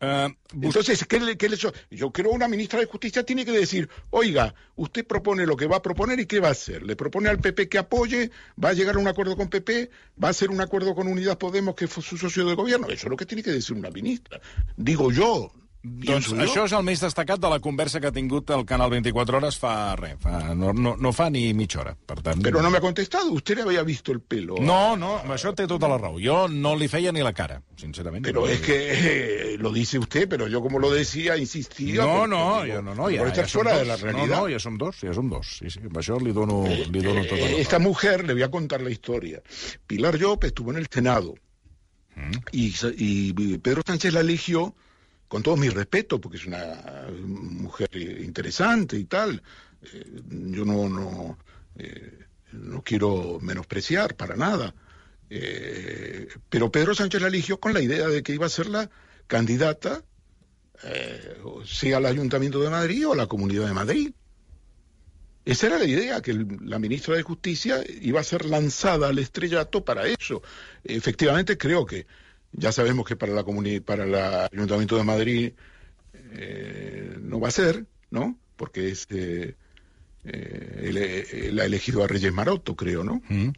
Uh, 0.02 0.34
Entonces, 0.60 1.06
¿qué 1.06 1.20
le, 1.20 1.36
le, 1.36 1.56
yo 1.56 2.10
creo 2.10 2.32
una 2.32 2.48
ministra 2.48 2.80
de 2.80 2.86
Justicia 2.86 3.22
tiene 3.22 3.44
que 3.44 3.52
decir, 3.52 3.88
oiga, 4.10 4.52
usted 4.74 5.06
propone 5.06 5.46
lo 5.46 5.56
que 5.56 5.68
va 5.68 5.76
a 5.76 5.82
proponer 5.82 6.18
y 6.18 6.26
qué 6.26 6.40
va 6.40 6.48
a 6.48 6.52
hacer. 6.52 6.82
Le 6.82 6.96
propone 6.96 7.28
al 7.28 7.38
PP 7.38 7.68
que 7.68 7.78
apoye, 7.78 8.32
va 8.62 8.70
a 8.70 8.72
llegar 8.72 8.96
a 8.96 8.98
un 8.98 9.06
acuerdo 9.06 9.36
con 9.36 9.48
PP, 9.48 9.90
va 10.22 10.26
a 10.26 10.30
hacer 10.32 10.50
un 10.50 10.60
acuerdo 10.60 10.96
con 10.96 11.06
Unidas 11.06 11.36
Podemos, 11.36 11.76
que 11.76 11.86
fue 11.86 12.02
su 12.02 12.18
socio 12.18 12.44
de 12.44 12.54
gobierno. 12.54 12.88
Eso 12.88 13.06
es 13.06 13.10
lo 13.10 13.16
que 13.16 13.26
tiene 13.26 13.44
que 13.44 13.52
decir 13.52 13.76
una 13.76 13.90
ministra. 13.90 14.40
Digo 14.76 15.12
yo, 15.12 15.52
Doncs 15.82 16.28
això 16.38 16.62
és 16.68 16.72
el 16.78 16.84
més 16.86 17.00
destacat 17.02 17.40
de 17.42 17.48
la 17.50 17.56
conversa 17.58 17.98
que 17.98 18.06
ha 18.06 18.14
tingut 18.14 18.50
el 18.54 18.60
Canal 18.64 18.90
24 18.92 19.38
Hores 19.40 19.56
fa 19.58 19.96
res, 19.98 20.14
fa, 20.22 20.54
no, 20.54 20.70
no, 20.72 20.92
no 20.94 21.10
fa 21.12 21.26
ni 21.34 21.48
mitja 21.58 21.80
hora. 21.82 21.96
Per 22.06 22.20
tant... 22.22 22.38
Pero 22.44 22.62
no 22.62 22.70
me 22.70 22.78
ha 22.78 22.80
contestado. 22.80 23.32
Usted 23.32 23.58
había 23.58 23.82
visto 23.82 24.12
el 24.12 24.20
pelo. 24.20 24.60
No, 24.62 24.94
no, 24.96 25.16
amb 25.18 25.34
això 25.34 25.50
té 25.58 25.66
tota 25.66 25.88
la 25.90 25.98
raó. 25.98 26.20
Jo 26.22 26.46
no 26.46 26.76
li 26.78 26.86
feia 26.86 27.10
ni 27.10 27.24
la 27.26 27.32
cara, 27.34 27.58
sincerament. 27.74 28.22
Pero 28.24 28.46
es 28.46 28.60
que 28.62 28.76
eh, 28.92 29.56
lo 29.58 29.72
dice 29.72 29.98
usted, 29.98 30.28
pero 30.28 30.46
yo 30.46 30.62
como 30.62 30.78
lo 30.78 30.90
decía, 30.92 31.36
insistía. 31.36 32.04
No, 32.04 32.28
no, 32.28 32.62
jo 32.64 32.80
no, 32.80 32.94
no, 32.94 33.10
ja, 33.10 33.26
ja 33.34 33.48
som 33.48 33.64
dos. 33.66 33.78
de 33.80 33.84
la 33.84 33.96
realidad. 33.96 34.36
No, 34.36 34.42
no, 34.46 34.52
ja 34.54 34.60
som 34.62 34.78
dos, 34.78 35.00
ja 35.02 35.12
som 35.12 35.28
dos. 35.28 35.56
Sí, 35.58 35.68
sí, 35.68 35.82
amb 35.82 35.98
això 35.98 36.20
li 36.22 36.30
dono, 36.32 36.62
li 36.68 37.02
dono 37.02 37.24
tota 37.26 37.40
la 37.42 37.48
Eh, 37.48 37.50
raó. 37.56 37.58
Esta 37.66 37.80
mujer, 37.82 38.22
le 38.24 38.34
voy 38.38 38.42
a 38.46 38.50
contar 38.52 38.82
la 38.82 38.90
historia. 38.90 39.42
Pilar 39.88 40.14
Llop 40.16 40.44
estuvo 40.44 40.70
en 40.70 40.78
el 40.78 40.86
Senado 40.88 41.34
Mm. 42.14 42.32
y, 42.52 42.74
y 42.98 43.58
Pedro 43.58 43.80
Sánchez 43.86 44.12
la 44.12 44.20
eligió 44.20 44.74
con 45.32 45.42
todo 45.42 45.56
mi 45.56 45.70
respeto, 45.70 46.20
porque 46.20 46.36
es 46.36 46.44
una 46.44 47.06
mujer 47.24 47.88
interesante 47.96 48.98
y 48.98 49.04
tal. 49.04 49.42
Eh, 49.80 50.20
yo 50.28 50.66
no, 50.66 50.90
no, 50.90 51.38
eh, 51.78 52.26
no 52.52 52.82
quiero 52.82 53.38
menospreciar 53.40 54.14
para 54.14 54.36
nada. 54.36 54.74
Eh, 55.30 56.28
pero 56.50 56.70
Pedro 56.70 56.94
Sánchez 56.94 57.22
la 57.22 57.28
eligió 57.28 57.58
con 57.58 57.72
la 57.72 57.80
idea 57.80 58.08
de 58.08 58.22
que 58.22 58.34
iba 58.34 58.44
a 58.44 58.50
ser 58.50 58.66
la 58.66 58.90
candidata, 59.26 60.04
eh, 60.84 61.38
sea 61.64 61.96
al 61.96 62.04
Ayuntamiento 62.04 62.60
de 62.60 62.68
Madrid 62.68 63.08
o 63.08 63.14
a 63.14 63.16
la 63.16 63.26
Comunidad 63.26 63.68
de 63.68 63.72
Madrid. 63.72 64.12
Esa 65.46 65.68
era 65.68 65.78
la 65.78 65.86
idea, 65.86 66.20
que 66.20 66.34
la 66.60 66.78
ministra 66.78 67.16
de 67.16 67.22
Justicia 67.22 67.82
iba 68.02 68.20
a 68.20 68.24
ser 68.24 68.44
lanzada 68.44 69.08
al 69.08 69.18
estrellato 69.18 69.82
para 69.82 70.06
eso. 70.08 70.42
Efectivamente, 70.84 71.56
creo 71.56 71.86
que 71.86 72.06
ya 72.52 72.72
sabemos 72.72 73.06
que 73.06 73.16
para 73.16 73.32
la 73.32 73.44
para 73.84 74.04
el 74.04 74.14
Ayuntamiento 74.52 74.96
de 74.96 75.04
Madrid 75.04 75.52
eh, 76.32 77.16
no 77.20 77.40
va 77.40 77.48
a 77.48 77.52
ser, 77.52 77.86
¿no? 78.10 78.38
Porque 78.56 78.90
es, 78.90 79.06
eh, 79.10 79.56
eh, 80.24 80.80
él, 80.82 80.96
él 80.96 81.60
ha 81.60 81.64
elegido 81.64 82.04
a 82.04 82.06
Reyes 82.06 82.32
Maroto, 82.32 82.76
creo, 82.76 83.04
¿no? 83.04 83.22
Mm. 83.28 83.50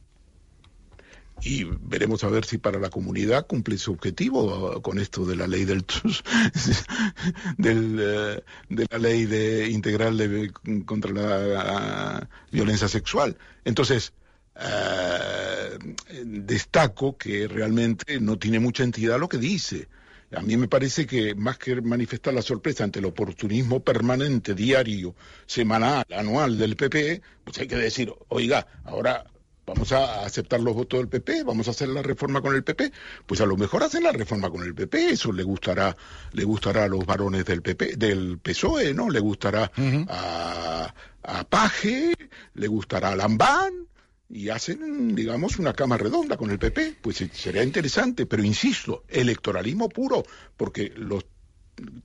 Y 1.43 1.65
veremos 1.65 2.25
a 2.25 2.29
ver 2.29 2.45
si 2.45 2.59
para 2.59 2.79
la 2.79 2.91
comunidad 2.91 3.47
cumple 3.47 3.77
su 3.77 3.93
objetivo 3.93 4.81
con 4.83 4.99
esto 4.99 5.27
de 5.27 5.37
la 5.37 5.47
ley 5.47 5.65
del, 5.65 5.85
del 7.59 7.99
eh, 8.01 8.43
de 8.69 8.87
la 8.91 8.99
ley 8.99 9.27
de 9.27 9.69
integral 9.69 10.17
de, 10.17 10.53
contra 10.87 11.13
la 11.13 12.29
violencia 12.51 12.89
sexual. 12.89 13.37
Entonces, 13.65 14.13
eh, 14.57 15.79
destaco 16.25 17.17
que 17.17 17.49
realmente 17.49 18.21
no 18.21 18.39
tiene 18.39 18.61
mucha 18.61 18.85
entidad 18.85 19.19
lo 19.19 19.29
que 19.29 19.39
dice. 19.39 19.89
A 20.35 20.41
mí 20.41 20.57
me 20.57 20.69
parece 20.69 21.07
que 21.07 21.35
más 21.35 21.59
que 21.59 21.81
manifestar 21.81 22.35
la 22.35 22.43
sorpresa 22.43 22.85
ante 22.85 22.99
el 22.99 23.05
oportunismo 23.05 23.81
permanente, 23.81 24.55
diario, 24.55 25.15
semanal, 25.47 26.05
anual 26.15 26.59
del 26.59 26.77
PP, 26.77 27.23
pues 27.45 27.59
hay 27.59 27.69
que 27.69 27.77
decir, 27.77 28.13
oiga, 28.29 28.67
ahora 28.85 29.25
vamos 29.67 29.93
a 29.93 30.25
aceptar 30.25 30.61
los 30.61 30.75
votos 30.75 31.01
del 31.01 31.09
PP, 31.09 31.45
vamos 31.45 31.69
a 31.69 31.71
hacer 31.71 31.89
la 31.89 32.03
reforma 32.03 32.41
con 32.41 32.55
el 32.55 32.65
PP, 32.65 32.93
pues 33.27 33.41
a 33.41 33.47
lo 33.47 33.57
mejor 33.57 33.83
hacen 33.83 34.03
la 34.03 34.13
reforma 34.13 34.51
con 34.51 34.63
el 34.63 34.75
PP, 34.75 35.11
eso 35.11 35.33
le 35.33 35.43
gustará, 35.43 35.97
le 36.33 36.45
gustará 36.45 36.85
a 36.85 36.89
los 36.89 37.07
varones 37.07 37.45
del 37.45 37.63
PP, 37.63 37.97
del 37.97 38.39
PSOE, 38.39 38.93
¿no? 38.93 39.09
Le 39.09 39.21
gustará 39.21 39.71
a, 40.09 40.95
a 41.23 41.45
Paje, 41.45 42.13
le 42.55 42.67
gustará 42.67 43.11
a 43.11 43.17
Lambán, 43.17 43.87
y 44.35 44.49
hacen, 44.49 45.15
digamos, 45.15 45.61
una 45.61 45.75
cama 45.75 45.97
redonda 45.97 46.37
con 46.37 46.51
el 46.51 46.59
PP. 46.59 46.97
Pues 47.01 47.21
eh, 47.21 47.31
sería 47.33 47.63
interesante, 47.63 48.27
pero 48.27 48.43
insisto, 48.43 49.05
electoralismo 49.09 49.89
puro, 49.89 50.25
porque 50.57 50.93
los 50.97 51.25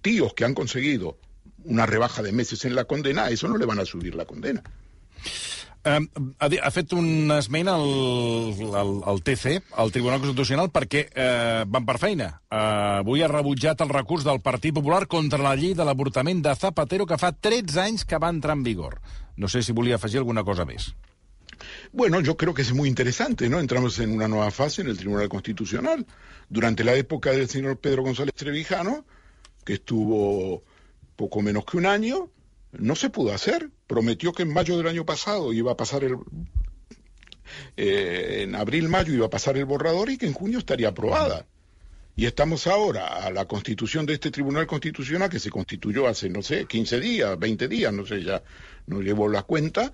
tíos 0.04 0.36
que 0.36 0.46
han 0.46 0.54
conseguido 0.54 1.18
una 1.66 1.88
rebaja 1.88 2.22
de 2.22 2.32
meses 2.32 2.66
en 2.66 2.76
la 2.76 2.86
condena, 2.86 3.30
eso 3.30 3.48
no 3.48 3.58
le 3.58 3.66
van 3.66 3.80
a 3.80 3.86
subir 3.86 4.14
la 4.14 4.26
condena. 4.26 4.62
Um, 5.90 6.06
ha, 6.38 6.50
ha 6.62 6.72
fet 6.76 6.94
un 6.94 7.32
esment 7.34 7.70
al, 7.72 7.90
al, 8.78 8.94
al 9.10 9.22
TC, 9.26 9.58
al 9.80 9.94
Tribunal 9.96 10.22
Constitucional, 10.22 10.70
perquè 10.70 11.06
uh, 11.10 11.66
van 11.66 11.88
per 11.88 11.98
feina. 11.98 12.30
Uh, 12.46 13.00
avui 13.00 13.26
ha 13.26 13.32
rebutjat 13.32 13.82
el 13.82 13.90
recurs 13.96 14.28
del 14.28 14.44
Partit 14.46 14.76
Popular 14.76 15.08
contra 15.10 15.42
la 15.42 15.58
llei 15.58 15.74
de 15.74 15.88
l'avortament 15.88 16.46
de 16.46 16.54
Zapatero, 16.54 17.10
que 17.10 17.18
fa 17.18 17.34
13 17.34 17.86
anys 17.88 18.06
que 18.06 18.22
va 18.22 18.30
entrar 18.30 18.60
en 18.60 18.68
vigor. 18.68 19.00
No 19.40 19.50
sé 19.50 19.64
si 19.66 19.74
volia 19.74 19.98
afegir 19.98 20.22
alguna 20.22 20.46
cosa 20.46 20.68
més. 20.68 20.92
Bueno, 21.92 22.22
yo 22.22 22.38
creo 22.38 22.54
que 22.54 22.62
es 22.62 22.72
muy 22.72 22.88
interesante, 22.88 23.50
¿no? 23.50 23.60
Entramos 23.60 23.98
en 24.00 24.12
una 24.12 24.28
nueva 24.28 24.52
fase 24.52 24.82
en 24.82 24.90
el 24.90 24.98
Tribunal 24.98 25.28
Constitucional. 25.28 26.06
Durante 26.48 26.84
la 26.84 26.94
época 26.94 27.32
del 27.32 27.50
señor 27.50 27.78
Pedro 27.78 28.04
González 28.04 28.36
Trevijano, 28.36 29.06
que 29.66 29.74
estuvo 29.74 30.64
poco 31.16 31.42
menos 31.42 31.66
que 31.66 31.78
un 31.78 31.88
año, 31.88 32.30
no 32.74 32.96
se 32.96 33.10
pudo 33.10 33.34
hacer. 33.34 33.72
Prometió 33.88 34.34
que 34.34 34.44
en 34.44 34.54
mayo 34.54 34.78
del 34.78 34.88
año 34.88 35.06
pasado 35.06 35.52
iba 35.52 35.72
a 35.72 35.78
pasar 35.78 36.04
el... 36.04 36.16
eh, 37.76 38.42
en 38.44 38.56
abril-mayo 38.56 39.14
iba 39.14 39.26
a 39.26 39.32
pasar 39.32 39.58
el 39.58 39.66
borrador 39.66 40.12
y 40.12 40.18
que 40.18 40.28
en 40.28 40.34
junio 40.34 40.60
estaría 40.60 40.90
aprobada. 40.90 41.48
Y 42.16 42.26
estamos 42.28 42.68
ahora 42.68 43.24
a 43.24 43.32
la 43.32 43.46
constitución 43.46 44.06
de 44.06 44.14
este 44.14 44.30
Tribunal 44.30 44.68
Constitucional 44.68 45.30
que 45.30 45.40
se 45.40 45.50
constituyó 45.50 46.08
hace, 46.08 46.30
no 46.30 46.44
sé, 46.44 46.66
15 46.66 47.00
días, 47.00 47.40
20 47.40 47.68
días, 47.68 47.94
no 47.94 48.06
sé, 48.06 48.24
ya 48.24 48.44
no 48.88 49.02
llevo 49.02 49.28
la 49.30 49.44
cuenta, 49.44 49.94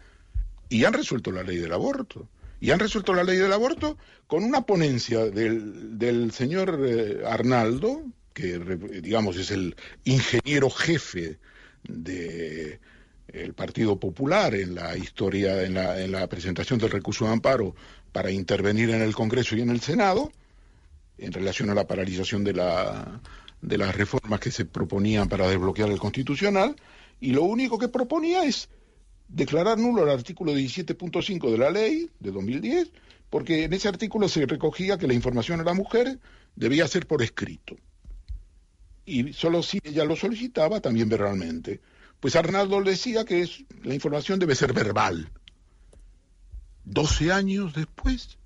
y 0.70 0.86
han 0.86 0.94
resuelto 0.94 1.32
la 1.32 1.44
ley 1.44 1.58
del 1.58 1.74
aborto. 1.74 2.28
Y 2.60 2.72
han 2.72 2.80
resuelto 2.80 3.14
la 3.14 3.24
ley 3.24 3.38
del 3.38 3.54
aborto 3.54 3.98
con 4.28 4.44
una 4.44 4.66
ponencia 4.66 5.26
del, 5.26 5.98
del 5.98 6.32
señor 6.32 6.80
eh, 6.86 7.22
Arnaldo, 7.26 8.04
que 8.34 8.60
digamos 9.02 9.38
es 9.38 9.52
el 9.52 9.76
ingeniero 10.04 10.70
jefe 10.70 11.40
de 11.84 12.80
el 13.28 13.54
Partido 13.54 14.00
Popular 14.00 14.56
en 14.56 14.76
la 14.76 14.98
historia, 14.98 15.64
en 15.64 15.74
la, 15.74 16.02
en 16.02 16.12
la 16.12 16.28
presentación 16.28 16.80
del 16.80 16.92
recurso 16.92 17.26
de 17.26 17.32
amparo 17.32 17.76
para 18.12 18.32
intervenir 18.32 18.90
en 18.92 19.02
el 19.02 19.14
Congreso 19.14 19.56
y 19.56 19.62
en 19.62 19.70
el 19.70 19.82
Senado, 19.82 20.32
en 21.18 21.34
relación 21.34 21.70
a 21.70 21.76
la 21.76 21.88
paralización 21.88 22.44
de, 22.44 22.54
la, 22.54 23.20
de 23.62 23.78
las 23.78 23.96
reformas 23.96 24.40
que 24.40 24.52
se 24.52 24.66
proponían 24.66 25.28
para 25.28 25.48
desbloquear 25.48 25.90
el 25.90 26.00
Constitucional, 26.00 26.76
y 27.20 27.32
lo 27.32 27.44
único 27.44 27.78
que 27.78 27.88
proponía 27.88 28.44
es 28.44 28.70
declarar 29.28 29.78
nulo 29.78 30.04
el 30.04 30.10
artículo 30.10 30.54
17.5 30.54 31.52
de 31.52 31.58
la 31.58 31.70
ley 31.70 32.10
de 32.20 32.32
2010, 32.32 32.92
porque 33.30 33.64
en 33.64 33.74
ese 33.74 33.88
artículo 33.88 34.30
se 34.30 34.46
recogía 34.46 34.98
que 34.98 35.08
la 35.08 35.14
información 35.14 35.60
a 35.60 35.64
la 35.64 35.74
mujer 35.74 36.20
debía 36.56 36.88
ser 36.88 37.08
por 37.08 37.22
escrito. 37.22 37.76
Y 39.06 39.34
solo 39.34 39.62
si 39.62 39.80
ella 39.84 40.06
lo 40.06 40.16
solicitaba, 40.16 40.80
también 40.80 41.10
verbalmente. 41.10 41.82
Pues 42.20 42.36
Arnaldo 42.36 42.82
decía 42.82 43.24
que 43.26 43.48
la 43.84 43.94
información 43.94 44.40
debe 44.40 44.56
ser 44.56 44.74
verbal. 44.74 45.30
12 46.86 47.32
años 47.32 47.74
después, 47.74 48.38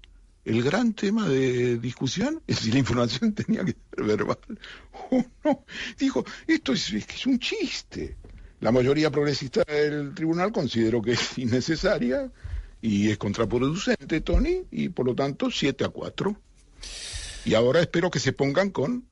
el 0.44 0.64
gran 0.64 0.94
tema 0.94 1.28
de 1.28 1.78
discusión 1.78 2.42
es 2.48 2.60
si 2.60 2.72
la 2.72 2.80
información 2.80 3.34
tenía 3.36 3.64
que 3.64 3.76
ser 3.96 4.04
verbal 4.04 4.40
o 5.12 5.24
no. 5.44 5.66
Dijo, 5.98 6.26
esto 6.48 6.74
es 6.74 7.26
un 7.26 7.40
chiste. 7.40 8.18
La 8.60 8.72
mayoría 8.72 9.10
progresista 9.10 9.64
del 9.64 10.14
tribunal 10.14 10.52
consideró 10.52 11.02
que 11.02 11.14
es 11.14 11.38
innecesaria 11.38 12.30
y 12.82 13.10
es 13.10 13.18
contraproducente, 13.18 14.22
Tony, 14.22 14.64
y 14.72 14.90
por 14.90 15.06
lo 15.06 15.16
tanto 15.16 15.50
7 15.52 15.86
a 15.86 15.90
4. 15.90 16.36
Y 17.46 17.54
ahora 17.54 17.80
espero 17.82 18.10
que 18.12 18.20
se 18.20 18.34
pongan 18.34 18.70
con 18.70 19.06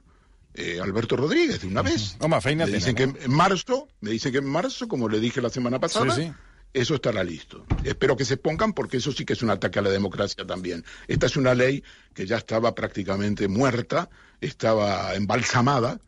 eh, 0.54 0.80
Alberto 0.82 1.16
Rodríguez 1.16 1.62
de 1.62 1.68
una 1.68 1.82
vez. 1.82 2.18
Feina 2.42 2.66
me 2.66 2.74
dicen 2.74 2.96
que 2.96 3.08
no? 3.08 3.16
en 3.22 3.32
marzo, 3.32 3.88
me 4.02 4.12
dicen 4.12 4.32
que 4.32 4.40
en 4.40 4.46
marzo, 4.46 4.88
como 4.88 5.08
le 5.08 5.20
dije 5.20 5.42
la 5.42 5.50
semana 5.50 5.80
pasada, 5.80 6.14
Sí, 6.16 6.24
sí. 6.24 6.34
eso 6.74 6.96
estará 6.96 7.24
listo. 7.24 7.66
Espero 7.84 8.18
que 8.18 8.26
se 8.26 8.38
pongan 8.38 8.74
porque 8.74 8.98
eso 8.98 9.12
sí 9.12 9.24
que 9.24 9.34
es 9.34 9.42
un 9.44 9.50
ataque 9.50 9.80
a 9.80 9.82
la 9.82 9.90
democracia 9.92 10.46
también. 10.46 10.84
Esta 11.08 11.28
es 11.28 11.38
una 11.38 11.54
ley 11.54 11.84
que 12.14 12.26
ya 12.26 12.38
estaba 12.38 12.76
prácticamente 12.76 13.48
muerta, 13.48 14.10
estaba 14.42 15.16
embalsamada, 15.16 16.00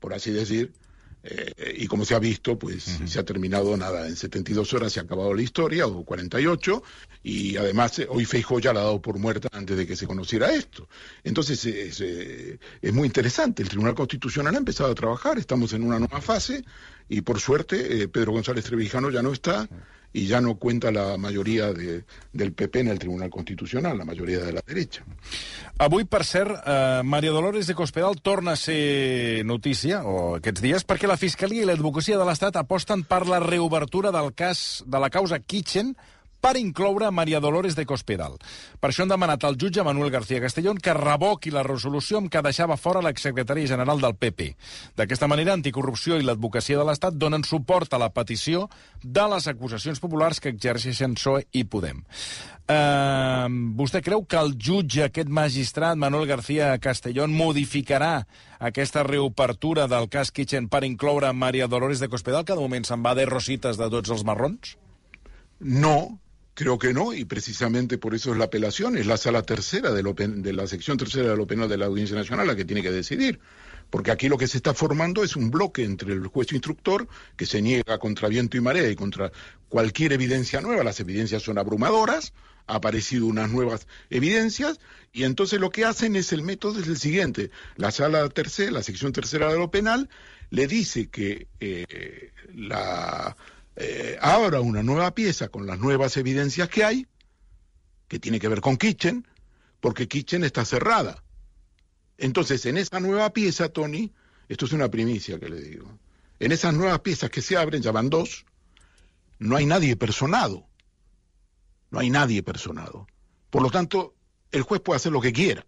por 0.00 0.14
así 0.14 0.30
decir, 0.30 0.72
eh, 1.26 1.76
y 1.78 1.86
como 1.86 2.04
se 2.04 2.14
ha 2.14 2.18
visto, 2.18 2.58
pues 2.58 3.00
se 3.06 3.18
ha 3.18 3.24
terminado 3.24 3.76
nada, 3.76 4.06
en 4.06 4.14
72 4.14 4.74
horas 4.74 4.92
se 4.92 5.00
ha 5.00 5.04
acabado 5.04 5.32
la 5.32 5.42
historia, 5.42 5.86
o 5.86 6.04
48, 6.04 6.82
y 7.22 7.56
además 7.56 7.98
eh, 7.98 8.06
hoy 8.08 8.26
Feijóo 8.26 8.60
ya 8.60 8.74
la 8.74 8.80
ha 8.80 8.84
dado 8.84 9.00
por 9.00 9.18
muerta 9.18 9.48
antes 9.52 9.76
de 9.76 9.86
que 9.86 9.96
se 9.96 10.06
conociera 10.06 10.52
esto. 10.52 10.86
Entonces 11.24 11.64
eh, 11.64 11.86
es, 11.86 12.00
eh, 12.02 12.58
es 12.82 12.92
muy 12.92 13.06
interesante, 13.06 13.62
el 13.62 13.70
Tribunal 13.70 13.94
Constitucional 13.94 14.54
ha 14.54 14.58
empezado 14.58 14.92
a 14.92 14.94
trabajar, 14.94 15.38
estamos 15.38 15.72
en 15.72 15.82
una 15.82 15.98
nueva 15.98 16.20
fase, 16.20 16.64
y 17.08 17.22
por 17.22 17.40
suerte 17.40 18.08
Pedro 18.08 18.32
González 18.32 18.64
Trevijano 18.64 19.10
ya 19.10 19.22
no 19.22 19.32
está, 19.32 19.68
y 20.14 20.28
ya 20.28 20.40
no 20.40 20.54
cuenta 20.54 20.92
la 20.92 21.18
mayoría 21.18 21.72
de, 21.72 22.04
del 22.32 22.52
PP 22.52 22.80
en 22.80 22.88
el 22.88 23.00
Tribunal 23.00 23.28
Constitucional, 23.30 23.98
la 23.98 24.04
mayoría 24.04 24.38
de 24.38 24.52
la 24.52 24.62
derecha. 24.64 25.02
Avui, 25.76 26.04
per 26.06 26.22
cert, 26.24 26.54
eh, 26.64 27.02
Maria 27.02 27.32
Dolores 27.34 27.66
de 27.66 27.74
Cospedal 27.74 28.22
torna 28.22 28.52
a 28.52 28.56
ser 28.56 29.44
notícia, 29.44 30.04
o 30.06 30.36
aquests 30.38 30.62
dies, 30.62 30.86
perquè 30.86 31.10
la 31.10 31.18
Fiscalia 31.18 31.66
i 31.66 31.66
l'Advocacia 31.66 32.16
de 32.16 32.28
l'Estat 32.28 32.54
aposten 32.62 33.02
per 33.02 33.24
la 33.26 33.42
reobertura 33.42 34.14
del 34.14 34.30
cas 34.38 34.84
de 34.86 35.02
la 35.02 35.10
causa 35.10 35.42
Kitchen 35.42 35.96
per 36.44 36.58
incloure 36.60 37.08
Maria 37.08 37.40
Dolores 37.40 37.72
de 37.72 37.86
Cospedal. 37.88 38.34
Per 38.76 38.90
això 38.90 39.06
han 39.06 39.12
demanat 39.14 39.46
al 39.48 39.56
jutge 39.56 39.84
Manuel 39.86 40.10
García 40.12 40.42
Castellón 40.42 40.76
que 40.76 40.92
revoqui 40.92 41.48
la 41.54 41.62
resolució 41.64 42.18
amb 42.20 42.28
què 42.28 42.42
deixava 42.44 42.76
fora 42.76 43.00
l'exsecretari 43.00 43.64
general 43.70 44.02
del 44.02 44.12
PP. 44.20 44.50
D'aquesta 45.00 45.28
manera, 45.30 45.54
Anticorrupció 45.56 46.18
i 46.20 46.26
l'Advocacia 46.26 46.76
de 46.76 46.84
l'Estat 46.84 47.16
donen 47.16 47.46
suport 47.48 47.94
a 47.96 48.00
la 48.02 48.10
petició 48.12 48.66
de 49.00 49.24
les 49.32 49.48
acusacions 49.48 50.02
populars 50.02 50.40
que 50.40 50.52
exerceixen 50.52 51.14
PSOE 51.16 51.46
i 51.56 51.64
Podem. 51.64 52.02
Uh, 52.64 53.48
vostè 53.76 54.02
creu 54.04 54.26
que 54.28 54.36
el 54.40 54.52
jutge, 54.60 55.06
aquest 55.06 55.32
magistrat, 55.32 55.96
Manuel 56.00 56.28
García 56.28 56.74
Castellón, 56.76 57.32
modificarà 57.32 58.26
aquesta 58.60 59.02
reobertura 59.04 59.88
del 59.88 60.10
cas 60.12 60.32
Kitchen 60.32 60.68
per 60.68 60.84
incloure 60.84 61.32
Maria 61.32 61.68
Dolores 61.72 62.04
de 62.04 62.08
Cospedal, 62.12 62.44
que 62.44 62.56
de 62.56 62.60
moment 62.60 62.84
se'n 62.84 63.04
va 63.04 63.16
de 63.16 63.24
rosites 63.28 63.80
de 63.80 63.88
tots 63.92 64.12
els 64.12 64.24
marrons? 64.28 64.76
No, 65.60 66.20
creo 66.54 66.78
que 66.78 66.94
no, 66.94 67.12
y 67.12 67.24
precisamente 67.24 67.98
por 67.98 68.14
eso 68.14 68.32
es 68.32 68.38
la 68.38 68.44
apelación, 68.46 68.96
es 68.96 69.06
la 69.06 69.16
sala 69.16 69.42
tercera 69.42 69.92
de, 69.92 70.02
lo, 70.02 70.14
de 70.14 70.52
la 70.52 70.66
sección 70.66 70.96
tercera 70.96 71.28
de 71.28 71.36
lo 71.36 71.46
penal 71.46 71.68
de 71.68 71.76
la 71.76 71.86
Audiencia 71.86 72.16
Nacional 72.16 72.46
la 72.46 72.56
que 72.56 72.64
tiene 72.64 72.82
que 72.82 72.92
decidir. 72.92 73.40
Porque 73.90 74.10
aquí 74.10 74.28
lo 74.28 74.38
que 74.38 74.48
se 74.48 74.56
está 74.56 74.74
formando 74.74 75.22
es 75.22 75.36
un 75.36 75.50
bloque 75.50 75.84
entre 75.84 76.14
el 76.14 76.26
juez 76.26 76.52
instructor, 76.52 77.06
que 77.36 77.46
se 77.46 77.60
niega 77.60 77.98
contra 77.98 78.28
viento 78.28 78.56
y 78.56 78.60
marea 78.60 78.88
y 78.88 78.96
contra 78.96 79.30
cualquier 79.68 80.12
evidencia 80.12 80.60
nueva. 80.60 80.82
Las 80.82 81.00
evidencias 81.00 81.42
son 81.42 81.58
abrumadoras, 81.58 82.32
ha 82.66 82.76
aparecido 82.76 83.26
unas 83.26 83.50
nuevas 83.50 83.86
evidencias, 84.10 84.80
y 85.12 85.24
entonces 85.24 85.60
lo 85.60 85.70
que 85.70 85.84
hacen 85.84 86.16
es 86.16 86.32
el 86.32 86.42
método 86.42 86.80
es 86.80 86.88
el 86.88 86.96
siguiente. 86.96 87.50
La 87.76 87.90
sala 87.90 88.28
tercera, 88.30 88.72
la 88.72 88.82
sección 88.82 89.12
tercera 89.12 89.52
de 89.52 89.58
lo 89.58 89.70
penal, 89.70 90.08
le 90.50 90.66
dice 90.66 91.08
que 91.08 91.46
eh, 91.60 92.32
la 92.54 93.36
eh, 93.76 94.18
abra 94.20 94.60
una 94.60 94.82
nueva 94.82 95.14
pieza 95.14 95.48
con 95.48 95.66
las 95.66 95.78
nuevas 95.78 96.16
evidencias 96.16 96.68
que 96.68 96.84
hay, 96.84 97.06
que 98.08 98.18
tiene 98.18 98.38
que 98.38 98.48
ver 98.48 98.60
con 98.60 98.76
Kitchen, 98.76 99.26
porque 99.80 100.08
Kitchen 100.08 100.44
está 100.44 100.64
cerrada. 100.64 101.22
Entonces, 102.18 102.64
en 102.66 102.76
esa 102.76 103.00
nueva 103.00 103.32
pieza, 103.32 103.68
Tony, 103.68 104.12
esto 104.48 104.66
es 104.66 104.72
una 104.72 104.90
primicia 104.90 105.38
que 105.38 105.48
le 105.48 105.60
digo, 105.60 105.98
en 106.38 106.52
esas 106.52 106.74
nuevas 106.74 107.00
piezas 107.00 107.30
que 107.30 107.42
se 107.42 107.56
abren, 107.56 107.82
ya 107.82 107.92
van 107.92 108.10
dos, 108.10 108.44
no 109.38 109.56
hay 109.56 109.66
nadie 109.66 109.96
personado. 109.96 110.66
No 111.90 112.00
hay 112.00 112.10
nadie 112.10 112.42
personado. 112.42 113.06
Por 113.50 113.62
lo 113.62 113.70
tanto, 113.70 114.14
el 114.50 114.62
juez 114.62 114.80
puede 114.80 114.96
hacer 114.96 115.12
lo 115.12 115.20
que 115.20 115.32
quiera. 115.32 115.64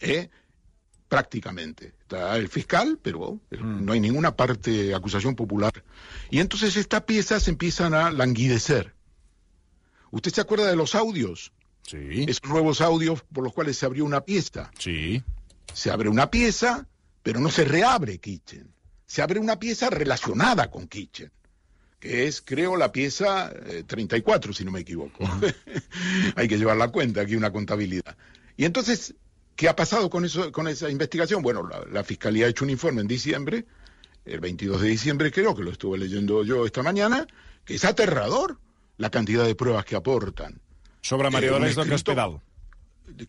¿eh? 0.00 0.30
Prácticamente. 1.10 1.92
Está 2.00 2.36
el 2.36 2.48
fiscal, 2.48 2.98
pero 3.02 3.40
mm. 3.50 3.84
no 3.84 3.92
hay 3.92 3.98
ninguna 4.00 4.36
parte 4.36 4.70
de 4.70 4.94
acusación 4.94 5.34
popular. 5.34 5.84
Y 6.30 6.38
entonces 6.38 6.76
estas 6.76 7.02
piezas 7.02 7.48
empiezan 7.48 7.94
a 7.94 8.12
languidecer. 8.12 8.94
¿Usted 10.12 10.32
se 10.32 10.40
acuerda 10.40 10.70
de 10.70 10.76
los 10.76 10.94
audios? 10.94 11.52
Sí. 11.84 12.24
Esos 12.28 12.48
nuevos 12.48 12.80
audios 12.80 13.22
por 13.32 13.42
los 13.42 13.52
cuales 13.52 13.76
se 13.76 13.86
abrió 13.86 14.04
una 14.04 14.20
pieza. 14.20 14.70
Sí. 14.78 15.22
Se 15.74 15.90
abre 15.90 16.08
una 16.08 16.30
pieza, 16.30 16.86
pero 17.24 17.40
no 17.40 17.50
se 17.50 17.64
reabre 17.64 18.18
Kitchen. 18.18 18.72
Se 19.04 19.20
abre 19.20 19.40
una 19.40 19.58
pieza 19.58 19.90
relacionada 19.90 20.70
con 20.70 20.86
Kitchen 20.86 21.32
que 22.00 22.26
es, 22.26 22.40
creo, 22.40 22.76
la 22.76 22.92
pieza 22.92 23.52
34, 23.86 24.50
eh, 24.50 24.54
si 24.54 24.64
no 24.64 24.70
me 24.70 24.80
equivoco. 24.80 25.22
Hay 26.34 26.48
que 26.48 26.56
llevar 26.56 26.78
la 26.78 26.88
cuenta, 26.88 27.20
aquí 27.20 27.36
una 27.36 27.52
contabilidad. 27.52 28.16
Y 28.56 28.64
entonces, 28.64 29.14
¿qué 29.60 29.68
ha 29.68 29.76
pasado 29.76 30.08
con, 30.08 30.24
eso, 30.24 30.50
con 30.52 30.68
esa 30.68 30.88
investigación? 30.88 31.42
Bueno, 31.42 31.68
la, 31.92 32.02
Fiscalía 32.02 32.46
ha 32.46 32.48
hecho 32.48 32.64
un 32.64 32.70
informe 32.70 33.02
en 33.02 33.06
diciembre, 33.06 33.66
el 34.24 34.40
22 34.40 34.80
de 34.80 34.88
diciembre 34.88 35.30
creo, 35.30 35.54
que 35.54 35.62
lo 35.62 35.70
estuve 35.70 35.98
leyendo 35.98 36.42
yo 36.44 36.64
esta 36.64 36.82
mañana, 36.82 37.26
que 37.66 37.74
es 37.74 37.84
aterrador 37.84 38.56
la 38.96 39.10
cantidad 39.10 39.44
de 39.44 39.54
pruebas 39.54 39.84
que 39.84 39.96
aportan. 39.96 40.58
Sobre 41.02 41.28
Dolores 41.28 41.76
eh, 41.76 41.82
Caspedal. 41.86 42.40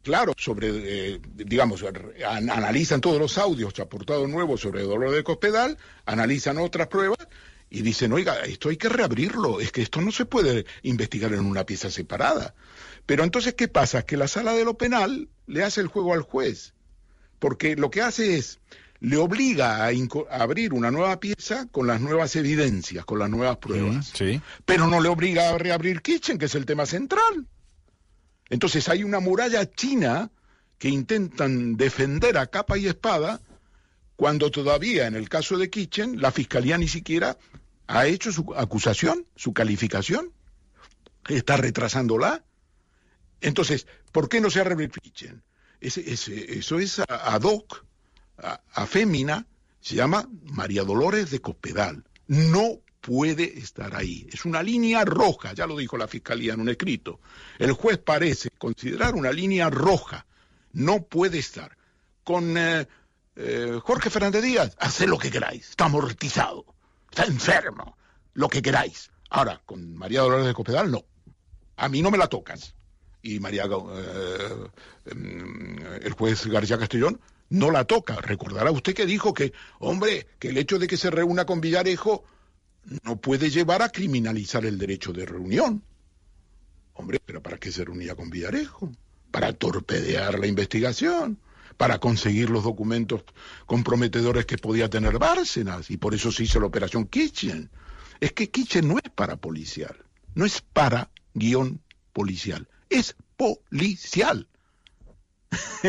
Claro, 0.04 0.32
sobre, 0.38 0.70
eh, 1.16 1.20
digamos, 1.36 1.84
analizan 2.26 3.02
todos 3.02 3.20
los 3.20 3.38
audios 3.38 3.78
aportados 3.82 4.30
nuevos 4.30 4.62
sobre 4.62 4.84
Dolores 4.84 5.18
de 5.18 5.24
Cospedal, 5.26 5.78
analizan 6.06 6.60
otras 6.60 6.88
pruebas 6.88 7.28
y 7.70 7.82
dicen, 7.82 8.14
oiga, 8.14 8.40
esto 8.44 8.70
hay 8.70 8.78
que 8.78 8.88
reabrirlo, 8.88 9.60
es 9.60 9.74
que 9.74 9.82
esto 9.82 10.00
no 10.00 10.14
se 10.14 10.24
puede 10.24 10.66
investigar 10.84 11.34
en 11.34 11.46
una 11.46 11.66
pieza 11.66 11.92
separada. 11.92 12.54
Pero 13.12 13.26
entonces, 13.26 13.56
¿qué 13.56 13.68
pasa? 13.68 14.04
Que 14.04 14.16
la 14.16 14.30
sala 14.30 14.54
de 14.54 14.64
lo 14.64 14.78
penal 14.78 15.28
le 15.46 15.66
hace 15.66 15.82
el 15.82 15.88
juego 15.88 16.14
al 16.14 16.22
juez, 16.22 16.76
porque 17.40 17.76
lo 17.76 17.92
que 17.92 18.02
hace 18.02 18.38
es, 18.38 18.62
le 19.02 19.18
obliga 19.18 19.86
a, 19.86 19.92
abrir 20.30 20.74
una 20.74 20.92
nueva 20.92 21.20
pieza 21.20 21.68
con 21.74 21.88
las 21.88 22.00
nuevas 22.00 22.38
evidencias, 22.38 23.04
con 23.04 23.20
las 23.20 23.30
nuevas 23.30 23.58
pruebas. 23.58 24.14
Sí, 24.16 24.40
Pero 24.64 24.88
no 24.88 25.02
le 25.02 25.10
obliga 25.10 25.50
a 25.50 25.58
reabrir 25.58 26.02
Kitchen, 26.02 26.38
que 26.38 26.46
es 26.46 26.56
el 26.56 26.66
tema 26.66 26.86
central. 26.86 27.50
Entonces 28.50 28.88
hay 28.88 29.04
una 29.04 29.20
muralla 29.20 29.70
china 29.70 30.32
que 30.78 30.88
intentan 30.88 31.76
defender 31.76 32.38
a 32.38 32.48
capa 32.48 32.78
y 32.78 32.88
espada, 32.88 33.42
cuando 34.16 34.52
todavía 34.52 35.08
en 35.08 35.18
el 35.18 35.28
caso 35.28 35.58
de 35.58 35.70
Kitchen 35.70 36.22
la 36.22 36.32
fiscalía 36.32 36.78
ni 36.78 36.88
siquiera 36.88 37.38
ha 37.88 38.08
hecho 38.08 38.32
su 38.32 38.54
acusación, 38.56 39.26
su 39.36 39.52
calificación, 39.52 40.32
está 41.28 41.58
retrasándola. 41.58 42.46
Entonces, 43.42 43.88
¿por 44.12 44.30
qué 44.30 44.40
no 44.40 44.50
se 44.50 44.62
ha 44.62 44.78
Kitchen? 44.88 45.44
eso 45.80 46.80
es 46.80 47.00
ad 47.00 47.42
hoc, 47.42 47.86
a, 48.38 48.86
fémina, 48.86 49.48
se 49.80 49.96
llama 49.96 50.30
María 50.44 50.84
Dolores 50.84 51.32
de 51.32 51.42
Cospedal. 51.42 52.04
No 52.28 52.80
puede 53.02 53.58
estar 53.58 53.96
ahí. 53.96 54.28
Es 54.32 54.46
una 54.46 54.62
línea 54.62 55.04
roja, 55.04 55.54
ya 55.54 55.66
lo 55.66 55.76
dijo 55.76 55.98
la 55.98 56.08
Fiscalía 56.08 56.54
en 56.54 56.62
un 56.62 56.70
escrito. 56.70 57.20
El 57.58 57.72
juez 57.74 57.98
parece 57.98 58.50
considerar 58.58 59.16
una 59.16 59.32
línea 59.32 59.70
roja. 59.72 60.28
No 60.72 61.04
puede 61.04 61.40
estar. 61.40 61.76
Con 62.24 62.56
eh, 62.56 62.88
eh, 63.36 63.80
Jorge 63.84 64.12
Fernández 64.12 64.44
Díaz, 64.44 64.76
hace 64.80 65.08
lo 65.08 65.18
que 65.18 65.32
queráis. 65.32 65.72
Está 65.72 65.86
amortizado 65.86 66.66
está 67.12 67.26
enfermo, 67.26 67.98
lo 68.34 68.48
que 68.48 68.62
queráis. 68.62 69.12
Ahora, 69.30 69.62
con 69.66 69.94
María 69.96 70.22
Dolores 70.22 70.48
de 70.48 70.54
Copedal, 70.54 70.90
no. 70.90 71.04
A 71.76 71.90
mí 71.90 72.02
no 72.02 72.10
me 72.10 72.18
la 72.18 72.28
tocas. 72.28 72.76
Y 73.22 73.40
María, 73.40 73.66
eh, 73.66 74.68
em, 75.06 75.78
el 76.02 76.14
juez 76.14 76.46
García 76.48 76.78
Castellón, 76.78 77.20
no 77.50 77.70
la 77.72 77.86
toca. 77.86 78.16
Recordará 78.16 78.72
usted 78.72 78.94
que 78.94 79.06
dijo 79.06 79.34
que, 79.34 79.54
hombre, 79.80 80.28
que 80.40 80.50
el 80.50 80.58
hecho 80.58 80.80
de 80.80 80.88
que 80.88 80.98
se 80.98 81.12
reúna 81.12 81.46
con 81.46 81.62
Villarejo 81.62 82.24
no 83.04 83.20
puede 83.20 83.50
llevar 83.50 83.82
a 83.82 83.90
criminalizar 83.90 84.66
el 84.66 84.78
derecho 84.78 85.14
de 85.14 85.26
reunión. 85.26 85.84
Hombre, 86.94 87.20
pero 87.24 87.42
¿para 87.42 87.58
qué 87.58 87.72
se 87.72 87.86
reunía 87.86 88.16
con 88.16 88.30
Villarejo? 88.30 88.92
Para 89.32 89.54
torpedear 89.54 90.40
la 90.40 90.48
investigación 90.48 91.40
para 91.82 91.98
conseguir 91.98 92.52
los 92.52 92.64
documentos 92.64 93.24
comprometedores 93.66 94.46
que 94.46 94.58
podía 94.58 94.88
tener 94.88 95.18
Bárcenas, 95.18 95.90
y 95.90 95.98
por 95.98 96.14
eso 96.14 96.32
se 96.32 96.44
hizo 96.44 96.60
la 96.60 96.68
operación 96.68 97.06
Kitchen. 97.06 97.72
Es 98.20 98.34
que 98.34 98.52
Kitchen 98.52 98.88
no 98.88 98.98
es 99.04 99.10
para 99.10 99.38
policial, 99.38 99.98
no 100.36 100.46
es 100.46 100.62
para 100.62 101.10
guion 101.34 101.82
policial, 102.14 102.68
es 102.92 103.16
policial. 103.38 104.48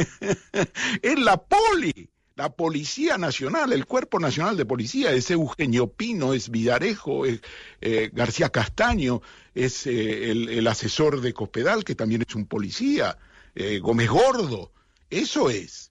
es 1.02 1.18
la 1.18 1.36
poli, 1.36 2.08
la 2.34 2.50
Policía 2.50 3.18
Nacional, 3.18 3.72
el 3.72 3.86
Cuerpo 3.86 4.18
Nacional 4.18 4.56
de 4.56 4.64
Policía, 4.64 5.12
es 5.12 5.30
Eugenio 5.30 5.88
Pino, 5.88 6.32
es 6.32 6.50
Villarejo, 6.50 7.26
es 7.26 7.40
eh, 7.80 8.10
García 8.12 8.48
Castaño, 8.48 9.20
es 9.54 9.86
eh, 9.86 10.30
el, 10.30 10.66
asesor 10.66 11.20
de 11.20 11.34
Cospedal, 11.34 11.84
que 11.84 11.94
también 11.94 12.24
es 12.26 12.34
un 12.34 12.46
policía, 12.46 13.18
eh, 13.54 13.78
Gómez 13.78 14.08
Gordo, 14.08 14.72
eso 15.10 15.50
es. 15.50 15.90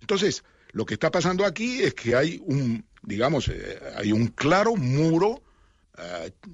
Entonces, 0.00 0.44
lo 0.72 0.86
que 0.86 0.94
está 0.94 1.10
pasando 1.10 1.44
aquí 1.44 1.82
es 1.82 1.94
que 1.94 2.14
hay 2.14 2.40
un, 2.44 2.84
digamos, 3.02 3.50
hay 3.96 4.12
un 4.12 4.28
claro 4.28 4.76
muro, 4.76 5.42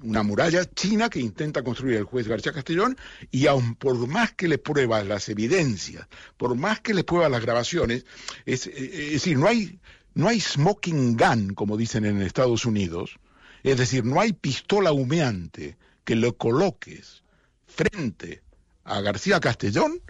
una 0.03 0.23
muralla 0.23 0.65
china 0.65 1.09
que 1.09 1.19
intenta 1.19 1.63
construir 1.63 1.97
el 1.97 2.03
juez 2.03 2.27
García 2.27 2.53
Castellón 2.53 2.97
y 3.31 3.47
aun 3.47 3.75
por 3.75 3.95
más 4.07 4.33
que 4.33 4.47
le 4.47 4.57
prueba 4.57 5.03
las 5.03 5.29
evidencias, 5.29 6.07
por 6.37 6.55
más 6.55 6.81
que 6.81 6.93
le 6.93 7.03
prueba 7.03 7.29
las 7.29 7.41
grabaciones, 7.41 8.05
es, 8.45 8.67
eh, 8.67 8.73
es 9.07 9.11
decir, 9.13 9.37
no 9.37 9.47
hay, 9.47 9.79
no 10.13 10.27
hay 10.27 10.39
smoking 10.39 11.17
gun, 11.17 11.53
como 11.53 11.77
dicen 11.77 12.05
en 12.05 12.21
Estados 12.21 12.65
Unidos, 12.65 13.17
es 13.63 13.77
decir, 13.77 14.05
no 14.05 14.19
hay 14.19 14.33
pistola 14.33 14.91
humeante 14.91 15.77
que 16.03 16.15
lo 16.15 16.37
coloques 16.37 17.23
frente 17.65 18.41
a 18.83 19.01
García 19.01 19.39
Castellón 19.39 20.01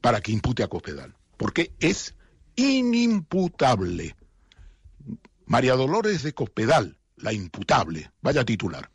para 0.00 0.20
que 0.20 0.32
impute 0.32 0.62
a 0.62 0.68
Cospedal, 0.68 1.14
porque 1.36 1.72
es 1.78 2.14
inimputable. 2.56 4.16
María 5.46 5.74
Dolores 5.74 6.22
de 6.22 6.32
Cospedal, 6.32 6.96
la 7.22 7.32
imputable, 7.32 8.10
vaya 8.20 8.44
titular. 8.44 8.88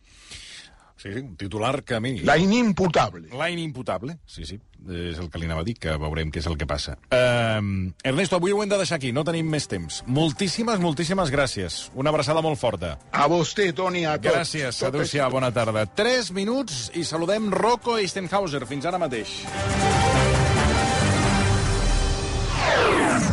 Sí, 0.98 1.14
sí, 1.14 1.20
un 1.20 1.36
titular 1.38 1.84
que 1.84 1.94
a 1.94 2.00
mi... 2.00 2.20
La 2.22 2.40
inimputable. 2.40 3.30
La 3.38 3.52
inimputable, 3.52 4.18
sí, 4.26 4.46
sí, 4.46 4.58
és 4.90 5.20
el 5.22 5.30
que 5.30 5.38
li 5.38 5.46
anava 5.46 5.62
a 5.62 5.68
dir, 5.68 5.76
que 5.78 5.94
veurem 6.02 6.32
què 6.34 6.42
és 6.42 6.48
el 6.50 6.58
que 6.58 6.66
passa. 6.66 6.96
Uh, 7.14 7.92
Ernesto, 8.02 8.40
avui 8.40 8.56
ho 8.56 8.64
hem 8.64 8.72
de 8.72 8.80
deixar 8.82 8.98
aquí, 8.98 9.12
no 9.14 9.22
tenim 9.28 9.46
més 9.46 9.70
temps. 9.70 10.02
Moltíssimes, 10.10 10.82
moltíssimes 10.82 11.30
gràcies. 11.34 11.78
Una 11.94 12.10
abraçada 12.10 12.42
molt 12.42 12.58
forta. 12.58 12.96
A 13.14 13.28
vostè, 13.30 13.70
Toni, 13.78 14.08
a 14.10 14.18
tots. 14.18 14.34
Gràcies, 14.34 14.82
adéu-siau, 14.90 15.30
bona 15.38 15.52
tarda. 15.54 15.86
Tres 15.86 16.32
minuts 16.34 16.88
i 16.98 17.06
saludem 17.06 17.52
Rocco 17.54 18.00
Eistenhauser. 18.02 18.66
Fins 18.66 18.90
ara 18.90 18.98
mateix. 18.98 19.38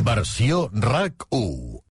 Versió 0.05 0.69
RAC 0.85 1.25
1. 1.33 1.84